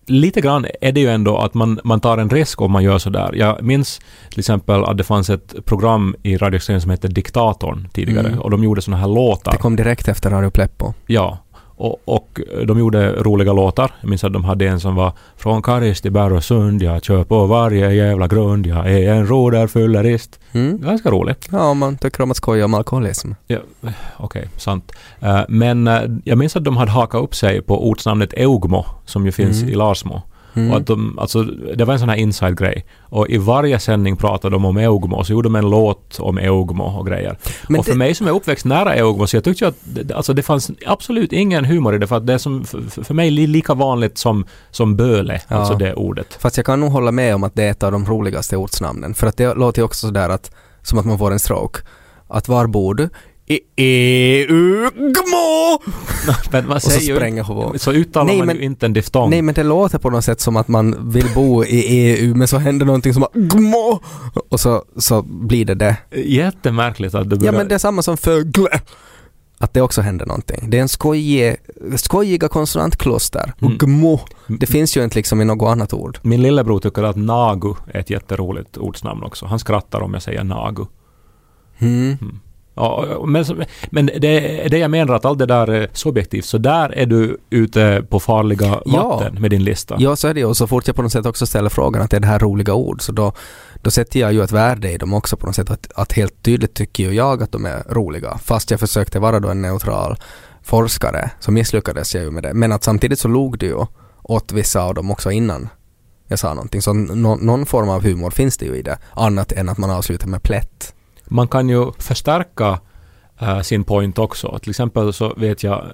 lite 0.09 0.41
grann 0.41 0.65
är 0.81 0.91
det 0.91 0.99
ju 0.99 1.07
ändå 1.09 1.37
att 1.37 1.53
man, 1.53 1.79
man 1.83 1.99
tar 1.99 2.17
en 2.17 2.29
risk 2.29 2.61
om 2.61 2.71
man 2.71 2.83
gör 2.83 2.97
sådär. 2.97 3.31
Jag 3.33 3.63
minns 3.63 3.99
till 4.29 4.39
exempel 4.39 4.83
att 4.83 4.97
det 4.97 5.03
fanns 5.03 5.29
ett 5.29 5.65
program 5.65 6.15
i 6.23 6.37
radioserien 6.37 6.81
som 6.81 6.91
hette 6.91 7.07
Diktatorn 7.07 7.87
tidigare 7.93 8.27
Mm. 8.27 8.39
och 8.39 8.51
de 8.51 8.63
gjorde 8.63 8.81
såna 8.81 8.97
här 8.97 9.07
låtar. 9.07 9.51
Det 9.51 9.57
kom 9.57 9.75
direkt 9.75 10.07
efter 10.07 10.29
Radio 10.29 10.49
Pleppo. 10.49 10.93
Ja, 11.05 11.37
och, 11.77 12.01
och 12.05 12.39
de 12.65 12.79
gjorde 12.79 13.11
roliga 13.13 13.53
låtar. 13.53 13.91
Jag 14.01 14.09
minns 14.09 14.23
att 14.23 14.33
de 14.33 14.43
hade 14.43 14.67
en 14.67 14.79
som 14.79 14.95
var 14.95 15.11
Från 15.35 15.61
Karis 15.61 16.01
till 16.01 16.11
Bergsund, 16.11 16.81
jag 16.83 17.03
kör 17.03 17.23
på 17.23 17.45
varje 17.45 17.91
jävla 17.93 18.27
grund, 18.27 18.67
jag 18.67 18.93
är 18.93 19.13
en 19.13 19.27
roderfyllerist. 19.27 20.39
Mm. 20.51 20.81
Ganska 20.81 21.09
roligt. 21.11 21.47
Ja, 21.51 21.63
om 21.69 21.77
man 21.77 21.97
tycker 21.97 22.23
om 22.23 22.31
att 22.31 22.37
skoja 22.37 22.65
om 22.65 22.73
alkoholism. 22.73 23.31
Ja, 23.47 23.57
Okej, 24.17 24.49
sant. 24.57 24.91
Eh, 25.19 25.39
men 25.49 25.87
eh, 25.87 26.01
jag 26.23 26.37
minns 26.37 26.55
att 26.55 26.63
de 26.63 26.77
hade 26.77 26.91
hakat 26.91 27.21
upp 27.23 27.35
sig 27.35 27.61
på 27.61 27.89
ortsnamnet 27.89 28.33
Eugmo, 28.33 28.85
som 29.05 29.25
ju 29.25 29.31
finns 29.31 29.57
Mm. 29.57 29.69
i 29.69 29.75
Larsmo. 29.75 30.21
Mm. 30.57 30.71
Och 30.71 30.77
att 30.77 30.87
de, 30.87 31.19
alltså, 31.19 31.43
det 31.75 31.85
var 31.85 31.93
en 31.93 31.99
sån 31.99 32.09
här 32.09 32.15
inside-grej. 32.15 32.85
Och 33.01 33.29
i 33.29 33.37
varje 33.37 33.79
sändning 33.79 34.15
pratade 34.15 34.55
de 34.55 34.65
om 34.65 34.77
Eugmo, 34.77 35.15
och 35.15 35.25
så 35.27 35.31
gjorde 35.33 35.45
de 35.45 35.55
en 35.55 35.69
låt 35.69 36.19
om 36.19 36.37
Eugmo 36.37 36.83
och 36.83 37.07
grejer. 37.07 37.37
Men 37.69 37.79
och 37.79 37.85
för 37.85 37.91
det- 37.91 37.97
mig 37.97 38.15
som 38.15 38.27
är 38.27 38.31
uppväxt 38.31 38.65
nära 38.65 38.95
Eugmo, 38.95 39.27
så 39.27 39.35
jag 39.37 39.43
tyckte 39.43 39.67
att 39.67 39.75
alltså 40.15 40.33
det 40.33 40.41
fanns 40.43 40.71
absolut 40.85 41.33
ingen 41.33 41.65
humor 41.65 41.95
i 41.95 41.97
det, 41.97 42.07
för 42.07 42.17
att 42.17 42.27
det 42.27 42.33
är 42.33 42.37
som, 42.37 42.63
för, 42.65 43.03
för 43.03 43.13
mig 43.13 43.31
li- 43.31 43.47
lika 43.47 43.73
vanligt 43.73 44.17
som, 44.17 44.45
som 44.71 44.95
böle, 44.95 45.41
Ja. 45.47 45.55
alltså 45.55 45.73
det 45.75 45.93
ordet. 45.93 46.37
Fast 46.39 46.57
jag 46.57 46.65
kan 46.65 46.79
nog 46.79 46.91
hålla 46.91 47.11
med 47.11 47.35
om 47.35 47.43
att 47.43 47.55
det 47.55 47.63
är 47.63 47.71
ett 47.71 47.83
av 47.83 47.91
de 47.91 48.05
roligaste 48.05 48.57
ortsnamnen. 48.57 49.13
För 49.13 49.27
att 49.27 49.37
det 49.37 49.53
låter 49.53 49.81
ju 49.81 49.85
också 49.85 50.07
sådär 50.07 50.29
att, 50.29 50.51
som 50.81 50.99
att 50.99 51.05
man 51.05 51.17
får 51.17 51.31
en 51.31 51.39
stroke. 51.39 51.79
Att 52.27 52.47
var 52.47 52.67
bor 52.67 52.93
du? 52.95 53.09
Eugmo! 53.75 55.79
Men 56.51 56.67
man 56.67 56.75
Och 56.75 56.81
så 56.81 56.89
säger 56.89 57.15
spränger 57.15 57.43
huvud. 57.43 57.81
så 57.81 57.91
uttalar 57.91 58.25
Nej, 58.25 58.37
man 58.37 58.47
men- 58.47 58.55
ju 58.55 58.61
inte 58.63 58.85
en 58.85 58.93
diftong. 58.93 59.29
Nej 59.29 59.41
men 59.41 59.55
det 59.55 59.63
låter 59.63 59.97
på 59.97 60.09
något 60.09 60.25
sätt 60.25 60.41
som 60.41 60.57
att 60.57 60.67
man 60.67 61.11
vill 61.11 61.25
bo 61.35 61.63
i 61.63 61.79
EU 61.79 62.35
men 62.35 62.47
så 62.47 62.57
händer 62.57 62.85
någonting 62.85 63.13
som 63.13 63.21
bara 63.21 63.31
gmo! 63.39 63.99
Och 64.49 64.59
så, 64.59 64.83
så 64.97 65.21
blir 65.21 65.65
det 65.65 65.75
det. 65.75 65.97
Jättemärkligt 66.25 67.15
att 67.15 67.29
det 67.29 67.35
Ja 67.35 67.39
börjar... 67.39 67.53
men 67.53 67.67
det 67.67 67.75
är 67.75 67.79
samma 67.79 68.01
som 68.01 68.17
fögle. 68.17 68.69
Att 69.59 69.73
det 69.73 69.81
också 69.81 70.01
händer 70.01 70.25
någonting. 70.25 70.69
Det 70.69 70.77
är 70.77 70.81
en 70.81 70.89
skojig, 70.89 71.55
skojiga 71.95 72.47
konsonantkluster. 72.47 73.53
Och 73.59 73.63
Mm. 73.63 73.77
gmo. 73.77 74.19
Det 74.47 74.65
finns 74.65 74.97
ju 74.97 75.03
inte 75.03 75.15
liksom 75.15 75.41
i 75.41 75.45
något 75.45 75.69
annat 75.71 75.93
ord. 75.93 76.19
Min 76.21 76.41
lillebror 76.41 76.79
tycker 76.79 77.03
att 77.03 77.15
nagu 77.15 77.75
är 77.93 77.99
ett 77.99 78.09
jätteroligt 78.09 78.77
ortsnamn 78.77 79.23
också. 79.23 79.45
Han 79.45 79.59
skrattar 79.59 80.01
om 80.01 80.13
jag 80.13 80.23
säger 80.23 80.43
nagu. 80.43 80.85
Mm. 81.79 82.17
Ja, 82.77 83.23
men, 83.27 83.45
men 83.89 84.05
det 84.05 84.61
är 84.65 84.69
det 84.69 84.77
jag 84.77 84.91
menar 84.91 85.13
att 85.15 85.25
allt 85.25 85.39
det 85.39 85.45
där 85.45 85.67
är 85.69 85.89
subjektivt. 85.93 86.45
Så 86.45 86.57
där 86.57 86.89
är 86.97 87.05
du 87.05 87.37
ute 87.49 88.03
på 88.09 88.19
farliga 88.19 88.81
Ja. 88.85 89.07
vatten 89.09 89.41
med 89.41 89.51
din 89.51 89.63
lista. 89.63 89.95
Ja, 89.99 90.15
så 90.15 90.27
är 90.27 90.33
det 90.33 90.39
ju. 90.39 90.45
Och 90.45 90.57
så 90.57 90.67
fort 90.67 90.87
jag 90.87 90.95
på 90.95 91.01
något 91.01 91.11
sätt 91.11 91.25
också 91.25 91.45
ställer 91.45 91.69
frågan 91.69 92.01
att 92.01 92.11
det 92.11 92.17
är 92.17 92.21
det 92.21 92.27
här 92.27 92.39
roliga 92.39 92.73
ord, 92.73 93.01
så 93.01 93.11
då, 93.11 93.31
då 93.81 93.91
sätter 93.91 94.19
jag 94.19 94.33
ju 94.33 94.43
ett 94.43 94.51
värde 94.51 94.91
i 94.91 94.97
dem 94.97 95.13
också 95.13 95.37
på 95.37 95.45
något 95.45 95.55
sätt. 95.55 95.71
Att, 95.71 95.87
att 95.95 96.13
helt 96.13 96.43
tydligt 96.43 96.73
tycker 96.73 97.03
ju 97.03 97.11
jag 97.13 97.43
att 97.43 97.51
de 97.51 97.65
är 97.65 97.83
roliga. 97.89 98.37
Fast 98.43 98.71
jag 98.71 98.79
försökte 98.79 99.19
vara 99.19 99.39
då 99.39 99.49
en 99.49 99.61
neutral 99.61 100.17
forskare, 100.63 101.31
så 101.39 101.51
misslyckades 101.51 102.15
jag 102.15 102.23
ju 102.23 102.31
med 102.31 102.43
det. 102.43 102.53
Men 102.53 102.71
att 102.71 102.83
samtidigt 102.83 103.19
så 103.19 103.27
log 103.27 103.59
det 103.59 103.65
ju 103.65 103.85
åt 104.23 104.51
vissa 104.51 104.81
av 104.81 104.93
dem 104.93 105.11
också 105.11 105.31
innan 105.31 105.69
jag 106.27 106.39
sa 106.39 106.53
någonting. 106.53 106.81
Så 106.81 106.93
nå- 106.93 107.35
någon 107.35 107.65
form 107.65 107.89
av 107.89 108.03
humor 108.03 108.31
finns 108.31 108.57
det 108.57 108.65
ju 108.65 108.75
i 108.75 108.81
det. 108.81 108.97
Annat 109.13 109.51
än 109.51 109.69
att 109.69 109.77
man 109.77 109.89
avslutar 109.89 110.27
med 110.27 110.43
plätt. 110.43 110.93
Man 111.27 111.47
kan 111.47 111.69
ju 111.69 111.91
förstärka 111.99 112.79
eh, 113.39 113.61
sin 113.61 113.83
point 113.83 114.19
också. 114.19 114.59
Till 114.59 114.69
exempel 114.69 115.13
så 115.13 115.33
vet 115.37 115.63
jag, 115.63 115.85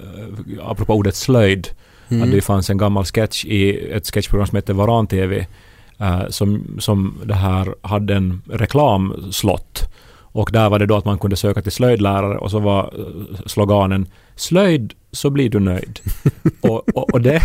uh, 0.48 0.70
apropå 0.70 0.94
ordet 0.94 1.16
slöjd, 1.16 1.68
Mm. 2.10 2.24
att 2.24 2.32
det 2.32 2.42
fanns 2.42 2.70
en 2.70 2.78
gammal 2.78 3.06
sketch 3.06 3.46
i 3.46 3.92
ett 3.92 4.13
sketchprogram 4.13 4.48
som 4.48 4.56
hette 4.56 4.74
Varan-TV 4.74 5.46
eh, 6.00 6.28
som, 6.30 6.78
som 6.80 7.22
det 7.25 7.34
här 7.34 7.75
hade 7.82 8.16
en 8.16 8.42
reklamslott. 8.50 9.90
Och 10.16 10.50
där 10.54 10.70
var 10.70 10.80
det 10.80 10.86
då 10.86 10.96
att 10.96 11.06
man 11.06 11.20
kunde 11.20 11.36
söka 11.36 11.62
till 11.62 11.72
slöjdlärare 11.72 12.38
och 12.38 12.52
så 12.52 12.60
var 12.60 12.84
eh, 12.84 13.40
sloganen 13.46 14.08
Slöjd 14.36 14.94
så 15.12 15.30
blir 15.30 15.50
du 15.50 15.60
nöjd. 15.60 16.00
och, 16.62 16.98
och, 16.98 17.13
och 17.13 17.22
det, 17.22 17.42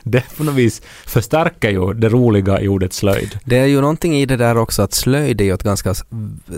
det 0.04 0.36
på 0.36 0.44
något 0.44 0.54
vis 0.54 0.82
förstärker 1.06 1.70
ju 1.70 1.94
det 1.94 2.08
roliga 2.08 2.60
i 2.60 2.68
ordet 2.68 2.92
slöjd. 2.92 3.38
Det 3.44 3.58
är 3.58 3.66
ju 3.66 3.80
någonting 3.80 4.16
i 4.16 4.26
det 4.26 4.36
där 4.36 4.56
också 4.56 4.82
att 4.82 4.94
slöjd 4.94 5.40
är 5.40 5.44
ju 5.44 5.54
ett 5.54 5.62
ganska 5.62 5.94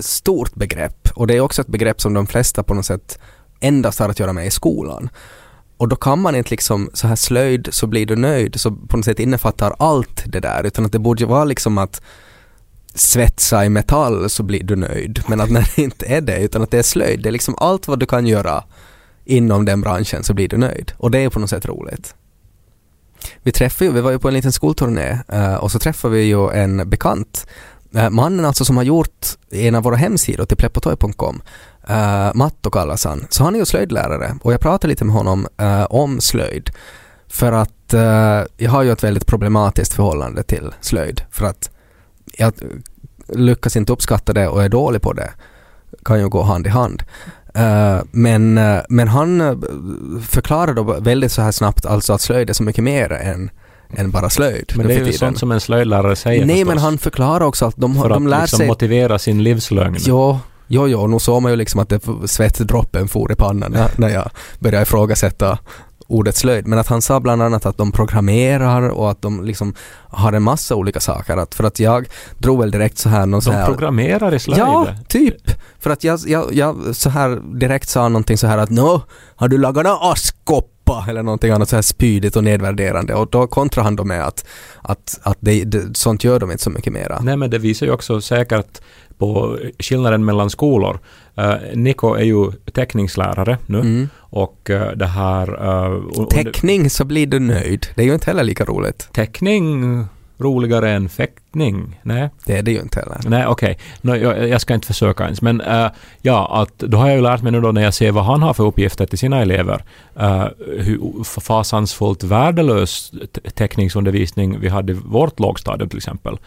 stort 0.01 0.55
begrepp 0.55 1.09
och 1.15 1.27
det 1.27 1.37
är 1.37 1.41
också 1.41 1.63
ett 1.63 1.69
begrepp 1.69 2.01
som 2.01 2.15
de 2.15 2.27
flesta 2.27 2.63
på 2.63 2.75
något 2.75 2.87
sätt 2.87 3.19
endast 3.61 3.99
har 3.99 4.09
att 4.09 4.21
göra 4.21 4.33
med 4.33 4.47
i 4.47 4.51
skolan. 4.51 5.11
Och 5.77 5.89
då 5.89 5.97
kan 5.97 6.21
man 6.21 6.35
inte 6.35 6.51
liksom 6.51 6.91
så 6.93 7.07
här 7.07 7.17
slöjd 7.17 7.69
så 7.71 7.87
blir 7.87 8.07
du 8.07 8.17
nöjd 8.17 8.61
så 8.61 8.71
på 8.71 8.97
något 8.97 9.05
sätt 9.05 9.21
innefattar 9.21 9.75
allt 9.79 10.23
det 10.27 10.41
där 10.41 10.65
utan 10.65 10.85
att 10.85 10.93
det 10.93 10.99
borde 10.99 11.23
ju 11.23 11.29
vara 11.29 11.45
liksom 11.45 11.79
att 11.79 12.03
svetsa 12.95 13.65
i 13.65 13.69
metall 13.69 14.31
så 14.31 14.43
blir 14.43 14.65
du 14.65 14.77
nöjd 14.77 15.23
men 15.29 15.41
att 15.41 15.51
när 15.51 15.61
det 15.77 15.83
inte 15.83 16.07
är 16.07 16.21
det 16.21 16.39
utan 16.39 16.63
att 16.63 16.71
det 16.71 16.79
är 16.79 16.83
slöjd 16.83 17.23
det 17.23 17.29
är 17.29 17.33
liksom 17.33 17.55
allt 17.59 17.89
vad 17.89 17.99
du 17.99 18.07
kan 18.07 18.27
göra 18.27 18.65
inom 19.25 19.65
den 19.65 19.81
branschen 19.81 20.25
så 20.25 20.35
blir 20.35 20.49
du 20.49 20.57
nöjd 20.57 20.93
och 20.97 21.11
det 21.11 21.19
är 21.19 21.29
på 21.29 21.39
något 21.39 21.51
sätt 21.51 21.67
roligt. 21.67 22.15
Vi 23.43 23.53
träffade 23.53 23.85
ju, 23.85 23.93
vi 23.93 24.01
var 24.01 24.11
ju 24.11 24.19
på 24.19 24.29
en 24.29 24.35
liten 24.35 24.53
skolturné 24.53 25.19
eh, 25.29 25.55
och 25.55 25.73
så 25.73 25.79
träffade 25.79 26.15
vi 26.15 26.23
ju 26.23 26.51
en 26.51 26.91
bekant 26.91 27.47
eh, 27.95 28.11
mannen 28.11 28.45
alltså 28.45 28.65
som 28.65 28.77
har 28.77 28.85
gjort 28.85 29.27
en 29.51 29.75
av 29.75 29.83
våra 29.83 29.97
hemsidor 29.97 30.45
till 30.45 30.57
pleppotoy.com, 30.57 31.43
uh, 31.91 31.97
eh, 31.97 32.35
Matto 32.35 32.71
kallas 32.71 33.05
han, 33.05 33.27
så 33.31 33.45
han 33.45 33.55
är 33.55 33.59
ju 33.59 33.65
slöjdlärare 33.65 34.35
och 34.43 34.53
jag 34.53 34.61
pratade 34.61 34.89
lite 34.89 35.05
med 35.05 35.15
honom 35.15 35.47
uh, 35.63 35.85
om 35.85 36.21
slöjd. 36.21 36.71
För 37.29 37.53
att 37.53 37.95
uh, 37.95 38.47
jag 38.57 38.71
har 38.71 38.83
ju 38.83 38.93
ett 38.93 39.05
väldigt 39.05 39.27
problematiskt 39.27 39.93
förhållande 39.93 40.43
till 40.43 40.75
slöjd. 40.81 41.23
För 41.31 41.47
att 41.47 41.71
jag 42.39 42.53
lyckas 43.29 43.77
inte 43.77 43.93
uppskatta 43.93 44.33
det 44.33 44.49
och 44.49 44.65
är 44.65 44.69
dålig 44.69 45.03
på 45.03 45.13
det. 45.13 45.31
Kan 46.05 46.21
ju 46.21 46.29
gå 46.29 46.43
hand 46.43 46.67
i 46.67 46.71
hand. 46.71 47.03
Eh, 47.55 48.03
men, 48.11 48.59
eh, 48.59 48.81
men 48.89 49.09
han 49.09 49.41
eh, 49.41 49.55
förklarar 50.29 50.75
då 50.75 50.83
väldigt 50.83 51.33
så 51.33 51.43
här 51.43 51.53
snabbt 51.53 51.87
alltså 51.87 52.13
att 52.13 52.21
slöjd 52.21 52.51
är 52.51 52.55
så 52.55 52.63
mycket 52.63 52.85
mer 52.85 53.13
än, 53.13 53.51
än 53.97 54.11
bara 54.11 54.31
slöjd. 54.31 54.73
Men 54.77 54.87
det 54.87 54.95
är 54.95 54.99
ju 54.99 55.05
tiden. 55.05 55.19
sånt 55.19 55.39
som 55.39 55.53
en 55.53 55.61
slöjdlärare 55.61 56.17
säger 56.17 56.47
Nej 56.47 56.57
förstås. 56.57 56.69
men 56.69 56.79
han 56.79 56.99
förklarar 56.99 57.47
också 57.47 57.67
att 57.67 57.77
de, 57.77 57.95
För 57.95 58.09
de 58.09 58.25
att 58.25 58.31
lär 58.31 58.41
liksom 58.41 58.57
sig 58.57 58.67
motivera 58.67 59.19
sin 59.19 59.43
livslögn. 59.43 59.97
Jo, 59.99 60.39
jo, 60.67 60.89
jo, 60.89 61.07
nu 61.07 61.19
såg 61.19 61.43
man 61.43 61.53
ju 61.53 61.57
liksom 61.57 61.81
att 61.81 61.89
det 61.89 62.01
svettdroppen 62.27 63.09
for 63.09 63.33
i 63.33 63.35
pannan 63.35 63.73
när, 63.73 63.91
när 63.97 64.09
jag 64.09 64.31
började 64.59 64.83
ifrågasätta 64.83 65.59
ordet 66.07 66.37
slöjd. 66.37 66.67
Men 66.67 66.79
att 66.79 66.87
han 66.87 67.03
sa 67.03 67.21
bland 67.21 67.43
annat 67.43 67.67
att 67.67 67.77
de 67.77 67.93
programmerar 67.93 68.89
och 68.89 69.11
att 69.11 69.23
de 69.23 69.45
liksom 69.45 69.75
har 70.09 70.33
en 70.33 70.43
massa 70.43 70.75
olika 70.75 71.01
saker. 71.01 71.37
Att, 71.37 71.55
för 71.55 71.65
att 71.65 71.81
jag 71.81 72.09
drog 72.39 72.61
väl 72.61 72.71
direkt 72.71 72.99
så 72.99 73.09
här 73.09 73.27
någon 73.27 73.43
så 73.43 73.51
De 73.51 73.57
här... 73.57 73.67
programmerar 73.67 74.35
i 74.35 74.39
slöjd. 74.39 74.61
Ja, 74.61 74.87
typ. 75.09 75.51
För 75.81 75.91
att 75.91 76.05
jag, 76.05 76.21
jag, 76.27 76.55
jag 76.55 76.97
så 76.97 77.11
här 77.11 77.59
direkt 77.59 77.89
sa 77.89 78.09
någonting 78.09 78.39
så 78.39 78.47
här 78.47 78.59
att 78.59 78.71
nå, 78.71 79.03
har 79.37 79.49
du 79.49 79.59
lagat 79.59 79.85
någon 79.85 79.99
askkopp 80.01 80.69
eller 81.09 81.23
någonting 81.23 81.51
annat 81.51 81.69
så 81.69 81.77
här 81.77 81.83
spydigt 81.83 82.37
och 82.37 82.45
nedvärderande 82.45 83.15
och 83.15 83.29
då 83.31 83.47
kontrar 83.47 83.85
han 83.85 83.97
då 83.97 84.05
med 84.05 84.27
att, 84.27 84.45
att, 84.83 85.21
att 85.23 85.37
det, 85.41 85.65
det, 85.65 85.97
sånt 85.97 86.25
gör 86.25 86.41
de 86.41 86.51
inte 86.51 86.65
så 86.65 86.71
mycket 86.71 86.93
mera. 86.93 87.21
Nej 87.23 87.37
men 87.37 87.51
det 87.51 87.59
visar 87.59 87.87
ju 87.87 87.93
också 87.93 88.21
säkert 88.21 88.81
på 89.23 89.59
skillnaden 89.79 90.25
mellan 90.25 90.51
skolor. 90.51 90.99
Uh, 91.39 91.55
Niko 91.75 92.15
är 92.15 92.25
ju 92.25 92.53
teckningslärare 92.75 93.59
nu 93.67 93.81
Mm. 93.81 94.09
och 94.19 94.71
uh, 94.71 94.87
det 94.97 95.07
här... 95.07 95.49
Uh, 95.87 96.27
Teckning 96.31 96.91
så 96.91 97.05
blir 97.05 97.27
du 97.27 97.39
nöjd. 97.39 97.87
Det 97.95 98.03
är 98.03 98.07
ju 98.07 98.15
inte 98.15 98.27
heller 98.31 98.45
lika 98.45 98.65
roligt. 98.65 99.09
teckning 99.13 100.05
roligare 100.39 100.91
än 100.91 101.09
fäktning? 101.09 102.01
Nej, 102.03 102.31
Det 102.47 102.57
är 102.59 102.63
det 102.63 102.71
ju 102.73 102.81
inte 102.81 103.01
heller. 103.01 103.19
nej 103.31 103.47
okej. 103.47 103.79
Nå, 104.01 104.17
jag, 104.17 104.49
jag 104.49 104.61
ska 104.61 104.75
inte 104.75 104.87
försöka 104.87 105.25
ens. 105.25 105.43
Men 105.43 105.61
eh, 105.61 105.87
ja, 106.23 106.63
att 106.63 106.79
då 106.79 106.97
har 106.99 107.07
jag 107.07 107.17
ju 107.17 107.23
lärt 107.23 107.43
mig 107.43 107.53
nu 107.53 107.61
då 107.61 107.73
när 107.73 107.83
jag 107.83 107.95
ser 107.95 108.11
vad 108.13 108.25
han 108.25 108.43
har 108.43 108.55
för 108.55 108.65
uppgifter 108.67 109.07
till 109.07 109.19
sina 109.19 109.43
elever. 109.43 109.85
Uh, 110.21 110.45
hur 110.79 111.25
fasansfullt 111.41 112.25
värdelös 112.25 113.11
te- 113.33 113.51
teckningsundervisning 113.51 114.61
vi 114.61 114.69
hade 114.69 114.93
i 114.93 114.97
vårt 115.05 115.41
lågstadium 115.41 115.89
till 115.89 115.99
exempel. 115.99 116.39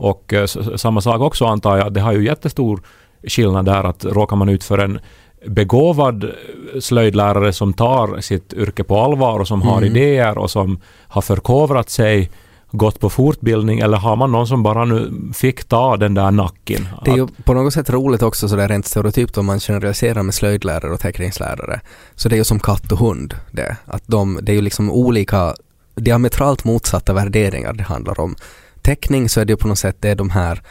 Och 0.00 0.32
eh, 0.32 0.46
samma 0.76 1.00
sak 1.00 1.20
också 1.20 1.44
antar 1.44 1.78
jag, 1.78 1.92
det 1.92 2.00
har 2.00 2.12
ju 2.12 2.24
jättestor 2.24 2.82
skillnad 3.24 3.64
där 3.64 3.84
att 3.84 4.04
råkar 4.04 4.36
man 4.36 4.48
ut 4.48 4.64
för 4.64 4.78
en 4.78 4.98
begåvad 5.46 6.30
slöjdlärare 6.80 7.52
som 7.52 7.72
tar 7.72 8.20
sitt 8.20 8.52
yrke 8.52 8.84
på 8.84 9.00
allvar 9.00 9.40
och 9.40 9.48
som 9.48 9.62
har 9.62 9.76
Mm. 9.82 9.96
idéer 9.96 10.38
och 10.38 10.50
som 10.50 10.78
har 11.08 11.22
förkovrat 11.22 11.90
sig 11.90 12.30
gått 12.70 13.00
på 13.00 13.10
fortbildning 13.10 13.78
eller 13.80 13.96
har 13.98 14.16
man 14.16 14.32
någon 14.32 14.46
som 14.46 14.62
bara 14.62 14.84
nu 14.84 15.12
fick 15.34 15.64
ta 15.64 15.96
den 15.96 16.14
där 16.14 16.30
nacken? 16.30 16.88
Det 17.04 17.10
är 17.10 17.16
ju 17.16 17.26
på 17.44 17.54
något 17.54 17.72
sätt 17.74 17.90
roligt 17.90 18.22
också 18.22 18.48
sådär 18.48 18.68
rent 18.68 18.86
stereotypt 18.86 19.38
om 19.38 19.46
man 19.46 19.60
generaliserar 19.60 20.22
med 20.22 20.34
slöjdlärare 20.34 20.92
och 20.92 21.00
teckningslärare. 21.00 21.80
Så 22.14 22.28
det 22.28 22.34
är 22.34 22.38
ju 22.38 22.44
som 22.44 22.60
katt 22.60 22.92
och 22.92 22.98
hund 22.98 23.34
det. 23.50 23.76
Att 23.86 24.02
de, 24.06 24.38
det 24.42 24.52
är 24.52 24.56
ju 24.56 24.62
liksom 24.62 24.90
olika, 24.90 25.54
diametralt 25.94 26.64
motsatta 26.64 27.12
värderingar 27.12 27.72
det 27.72 27.82
handlar 27.82 28.20
om. 28.20 28.34
Teckning 28.82 29.28
så 29.28 29.40
är 29.40 29.44
det 29.44 29.52
ju 29.52 29.56
på 29.56 29.68
något 29.68 29.78
sätt 29.78 29.96
det 30.00 30.08
är 30.10 30.14
de 30.16 30.30
här 30.30 30.62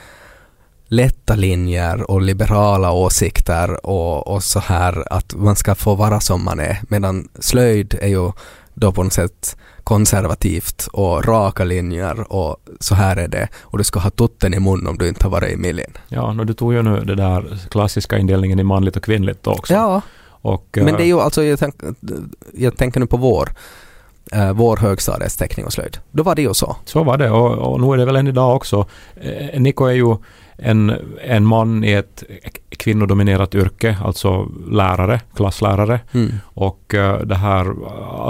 lätta 0.88 1.36
linjer 1.36 2.12
och 2.12 2.22
liberala 2.22 2.92
åsikter 2.92 3.86
och, 3.86 4.28
och 4.28 4.44
så 4.44 4.60
här 4.60 5.14
att 5.14 5.36
man 5.36 5.56
ska 5.56 5.76
få 5.76 5.96
vara 5.96 6.20
som 6.20 6.44
man 6.44 6.60
är. 6.60 6.78
Medan 6.88 7.28
slöjd 7.40 7.98
är 8.02 8.08
ju 8.08 8.32
då 8.74 8.92
på 8.92 9.04
något 9.04 9.14
sätt 9.14 9.58
konservativt 9.84 10.88
och 10.94 11.26
raka 11.26 11.64
linjer 11.64 12.34
och 12.34 12.58
så 12.80 12.96
här 12.96 13.18
är 13.18 13.28
det. 13.28 13.48
Och 13.62 13.78
du 13.78 13.84
ska 13.84 14.00
ha 14.00 14.10
tutten 14.10 14.54
i 14.54 14.60
mun 14.60 14.88
om 14.88 14.98
du 14.98 15.08
inte 15.08 15.26
har 15.26 15.32
varit 15.32 15.54
i 15.54 15.58
miljen. 15.58 15.92
Ja, 16.08 16.34
no, 16.34 16.44
du 16.44 16.54
tog 16.54 16.74
ju 16.74 16.82
nu 16.82 17.00
det 17.00 17.16
där 17.16 17.58
klassiska 17.72 18.18
indelningen 18.18 18.60
i 18.60 18.64
manligt 18.64 18.96
och 18.96 19.04
kvinnligt 19.04 19.48
också. 19.48 19.74
Ja, 19.74 20.02
Och, 20.42 20.68
men 20.74 20.88
eh, 20.88 20.98
det 20.98 21.04
är 21.04 21.08
ju 21.08 21.20
alltså, 21.20 21.44
jag, 21.44 21.60
tänk, 21.60 21.76
jag 22.54 22.78
tänker 22.78 23.00
nu 23.00 23.08
på 23.08 23.18
vår, 23.18 23.50
eh, 24.34 24.52
vår 24.54 24.78
högstadiets 24.78 25.38
teckning 25.38 25.66
och 25.66 25.74
slöjd. 25.74 25.98
Då 26.12 26.24
var 26.24 26.36
det 26.36 26.42
ju 26.42 26.54
så. 26.54 26.76
Så 26.86 27.04
var 27.04 27.18
det 27.18 27.30
och, 27.32 27.52
och 27.74 27.82
nu 27.82 27.94
är 27.94 27.98
det 27.98 28.06
väl 28.06 28.16
än 28.16 28.28
idag 28.28 28.56
också. 28.56 28.86
Eh, 29.22 29.62
Niko 29.62 29.86
är 29.86 29.94
ju 29.94 30.16
en, 30.58 30.94
en 31.24 31.46
man 31.46 31.84
i 31.84 31.92
ett 31.94 32.24
kvinnodominerat 32.70 33.56
yrke, 33.56 33.98
alltså 34.06 34.48
lärare, 34.72 35.22
klasslärare. 35.36 36.00
Mm. 36.14 36.32
Och 36.44 36.94
eh, 36.96 37.20
det 37.20 37.36
här, 37.36 37.74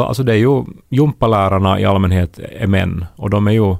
alltså 0.07 0.23
det 0.23 0.31
är 0.33 0.37
ju 0.37 0.63
gympalärarna 0.89 1.79
i 1.79 1.85
allmänhet 1.85 2.39
är 2.59 2.67
män 2.67 3.05
och 3.15 3.29
de 3.29 3.47
är 3.47 3.51
ju 3.51 3.75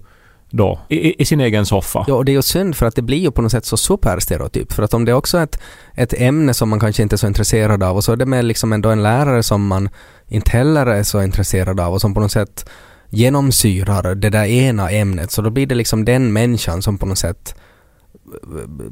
då 0.52 0.80
i, 0.88 0.96
i- 1.10 1.16
i 1.22 1.26
sin 1.26 1.40
egen 1.42 1.66
soffa. 1.66 2.06
Ja, 2.08 2.14
och 2.14 2.26
det 2.26 2.32
är 2.32 2.34
ju 2.34 2.42
synd 2.42 2.76
för 2.76 2.86
att 2.86 2.96
det 2.96 3.02
blir 3.02 3.18
ju 3.18 3.32
på 3.32 3.42
något 3.42 3.52
sätt 3.52 3.66
så 3.66 3.78
superstereotyp. 3.78 4.72
För 4.74 4.84
att 4.84 4.94
om 4.94 5.06
det 5.06 5.12
är 5.12 5.16
också 5.16 5.38
är 5.38 5.44
ett, 5.44 5.60
ett 5.96 6.14
ämne 6.22 6.54
som 6.54 6.70
man 6.70 6.80
kanske 6.80 7.04
inte 7.04 7.16
är 7.16 7.18
så 7.18 7.28
intresserad 7.28 7.84
av 7.84 7.96
och 7.96 8.04
så 8.04 8.12
är 8.12 8.16
det 8.16 8.26
med 8.26 8.46
liksom 8.46 8.74
ändå 8.74 8.90
en 8.90 9.04
lärare 9.04 9.44
som 9.44 9.68
man 9.68 9.90
inte 10.30 10.52
heller 10.52 10.86
är 10.86 11.04
så 11.04 11.22
intresserad 11.24 11.80
av 11.80 11.94
och 11.94 12.02
som 12.02 12.14
på 12.14 12.20
något 12.20 12.32
sätt 12.32 12.70
genomsyrar 13.10 14.16
det 14.16 14.30
där 14.30 14.46
ena 14.46 14.90
ämnet 14.90 15.32
så 15.32 15.42
då 15.42 15.50
blir 15.50 15.68
det 15.68 15.76
liksom 15.76 16.06
den 16.06 16.34
människan 16.34 16.82
som 16.82 16.98
på 16.98 17.06
något 17.06 17.18
sätt 17.18 17.56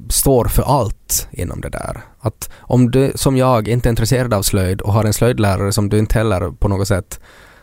står 0.09 0.45
för 0.45 0.63
allt 0.63 1.27
inom 1.31 1.61
det 1.61 1.69
där. 1.69 2.01
Att 2.19 2.49
om 2.57 2.91
du 2.91 3.11
som 3.15 3.37
jag 3.37 3.67
inte 3.67 3.89
är 3.89 3.91
intresserad 3.91 4.33
av 4.33 4.41
slöjd 4.41 4.81
och 4.81 4.93
har 4.93 5.03
en 5.03 5.13
slöjdlärare 5.13 5.71
som 5.71 5.89
du 5.89 5.99
inte 5.99 6.17
heller 6.17 6.51
på 6.51 6.67
något 6.67 6.87
sätt 6.87 7.19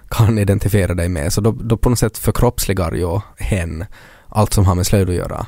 kan 0.09 0.39
identifiera 0.39 0.95
dig 0.95 1.09
med 1.09 1.33
så 1.33 1.41
då, 1.41 1.53
då 1.53 1.77
på 1.77 1.91
något 1.91 1.99
sätt 1.99 2.19
förkroppsligar 2.19 2.93
ju 2.93 3.21
hen 3.39 3.85
allt 4.29 4.53
som 4.53 4.65
har 4.65 4.75
med 4.75 4.87
slöjd 4.87 5.09
att 5.09 5.15
göra. 5.15 5.47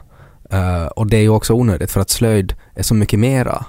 Uh, 0.52 0.86
och 0.86 1.06
det 1.06 1.16
är 1.16 1.22
ju 1.22 1.28
också 1.28 1.52
onödigt 1.52 1.90
för 1.90 2.00
att 2.00 2.10
slöjd 2.10 2.54
är 2.74 2.82
så 2.82 2.94
mycket 2.94 3.18
mera. 3.18 3.64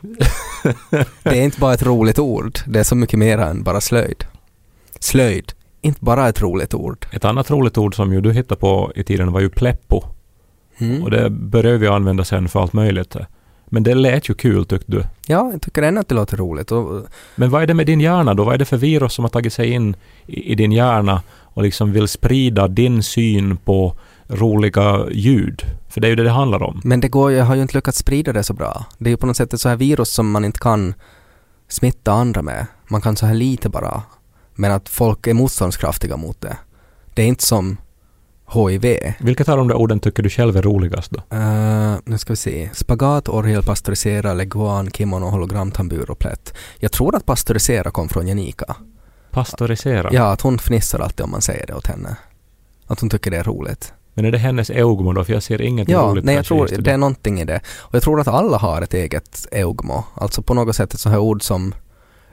det 1.22 1.38
är 1.38 1.42
inte 1.42 1.60
bara 1.60 1.74
ett 1.74 1.82
roligt 1.82 2.18
ord, 2.18 2.58
det 2.66 2.80
är 2.80 2.84
så 2.84 2.94
mycket 2.94 3.18
mera 3.18 3.46
än 3.46 3.62
bara 3.62 3.80
slöjd. 3.80 4.24
Slöjd, 5.00 5.52
inte 5.80 6.04
bara 6.04 6.28
ett 6.28 6.42
roligt 6.42 6.74
ord. 6.74 7.06
Ett 7.12 7.24
annat 7.24 7.50
roligt 7.50 7.78
ord 7.78 7.96
som 7.96 8.12
ju 8.12 8.20
du 8.20 8.32
hittade 8.32 8.60
på 8.60 8.92
i 8.94 9.04
tiden 9.04 9.32
var 9.32 9.40
ju 9.40 9.48
pleppo. 9.48 10.02
Mm. 10.78 11.02
Och 11.02 11.10
det 11.10 11.30
började 11.30 11.78
vi 11.78 11.86
använda 11.86 12.24
sen 12.24 12.48
för 12.48 12.60
allt 12.60 12.72
möjligt. 12.72 13.16
Men 13.66 13.82
det 13.82 13.94
lät 13.94 14.28
ju 14.28 14.34
kul 14.34 14.64
tyckte 14.64 14.92
du. 14.92 15.04
Ja, 15.26 15.50
jag 15.52 15.62
tycker 15.62 15.82
ändå 15.82 16.00
att 16.00 16.08
det 16.08 16.14
låter 16.14 16.36
roligt. 16.36 16.72
Och, 16.72 17.02
Men 17.34 17.50
vad 17.50 17.62
är 17.62 17.66
det 17.66 17.74
med 17.74 17.86
din 17.86 18.00
hjärna 18.00 18.34
då? 18.34 18.44
Vad 18.44 18.54
är 18.54 18.58
det 18.58 18.64
för 18.64 18.76
virus 18.76 19.12
som 19.12 19.24
har 19.24 19.30
tagit 19.30 19.52
sig 19.52 19.70
in 19.70 19.96
i, 20.26 20.52
i 20.52 20.54
din 20.54 20.72
hjärna 20.72 21.22
och 21.42 21.62
liksom 21.62 21.92
vill 21.92 22.08
sprida 22.08 22.68
din 22.68 23.02
syn 23.02 23.56
på 23.56 23.96
roliga 24.28 25.06
ljud? 25.10 25.62
För 25.90 26.00
det 26.00 26.06
är 26.06 26.08
ju 26.08 26.16
det 26.16 26.22
det 26.22 26.30
handlar 26.30 26.62
om. 26.62 26.80
men 26.84 27.00
det 27.00 27.08
går, 27.08 27.32
jag 27.32 27.44
har 27.44 27.54
ju 27.54 27.62
inte 27.62 27.74
lyckats 27.74 27.98
sprida 27.98 28.32
det 28.32 28.42
så 28.42 28.52
bra. 28.52 28.84
Det 28.98 29.08
är 29.08 29.10
ju 29.10 29.16
på 29.16 29.26
något 29.26 29.36
sätt 29.36 29.54
ett 29.54 29.60
så 29.60 29.68
här 29.68 29.76
virus 29.76 30.10
som 30.10 30.30
man 30.30 30.44
inte 30.44 30.58
kan 30.58 30.94
smitta 31.68 32.12
andra 32.12 32.42
med. 32.42 32.66
Man 32.88 33.00
kan 33.00 33.16
så 33.16 33.26
här 33.26 33.34
lite 33.34 33.68
bara. 33.68 34.02
Men 34.54 34.72
att 34.72 34.88
folk 34.88 35.26
är 35.26 35.34
motståndskraftiga 35.34 36.16
mot 36.16 36.40
det. 36.40 36.56
Det 37.14 37.22
är 37.22 37.26
inte 37.26 37.44
som 37.44 37.76
HIV. 38.52 39.14
Vilket 39.20 39.48
av 39.48 39.56
de 39.56 39.68
där 39.68 39.74
orden 39.74 40.00
tycker 40.00 40.22
du 40.22 40.28
själv 40.28 40.56
är 40.56 40.62
roligast 40.62 41.10
då? 41.10 41.36
Uh, 41.36 41.96
nu 42.04 42.18
ska 42.18 42.32
vi 42.32 42.36
se. 42.36 42.70
Spagat, 42.74 43.28
orgel, 43.28 43.62
pastörisera, 43.62 44.34
leguan, 44.34 44.90
kimono, 44.90 45.26
hologram, 45.26 45.70
tambur 45.70 46.10
och 46.10 46.18
plätt. 46.18 46.54
Jag 46.78 46.92
tror 46.92 47.16
att 47.16 47.26
pastörisera 47.26 47.90
kom 47.90 48.08
från 48.08 48.28
Janika. 48.28 48.76
Pastörisera? 49.30 50.08
Ja, 50.12 50.32
att 50.32 50.40
hon 50.40 50.58
fnissar 50.58 50.98
alltid 50.98 51.24
om 51.24 51.30
man 51.30 51.42
säger 51.42 51.66
det 51.66 51.74
åt 51.74 51.86
henne. 51.86 52.16
Att 52.86 53.00
hon 53.00 53.10
tycker 53.10 53.30
det 53.30 53.36
är 53.36 53.44
roligt. 53.44 53.92
Men 54.20 54.26
är 54.26 54.32
det 54.32 54.38
hennes 54.38 54.70
eugmo 54.70 55.12
då? 55.12 55.24
För 55.24 55.32
jag 55.32 55.42
ser 55.42 55.62
ingenting 55.62 55.92
Ja, 55.92 56.00
roligt 56.00 56.24
nej 56.24 56.34
jag 56.34 56.44
tror 56.44 56.68
det 56.78 56.90
är 56.90 56.96
någonting 56.96 57.40
i 57.40 57.44
det. 57.44 57.60
Och 57.78 57.94
jag 57.94 58.02
tror 58.02 58.20
att 58.20 58.28
alla 58.28 58.58
har 58.58 58.82
ett 58.82 58.94
eget 58.94 59.46
eugmo. 59.52 60.04
Alltså 60.14 60.42
på 60.42 60.54
något 60.54 60.76
sätt 60.76 60.94
ett 60.94 61.00
sånt 61.00 61.12
här 61.12 61.20
ord 61.20 61.42
som 61.42 61.74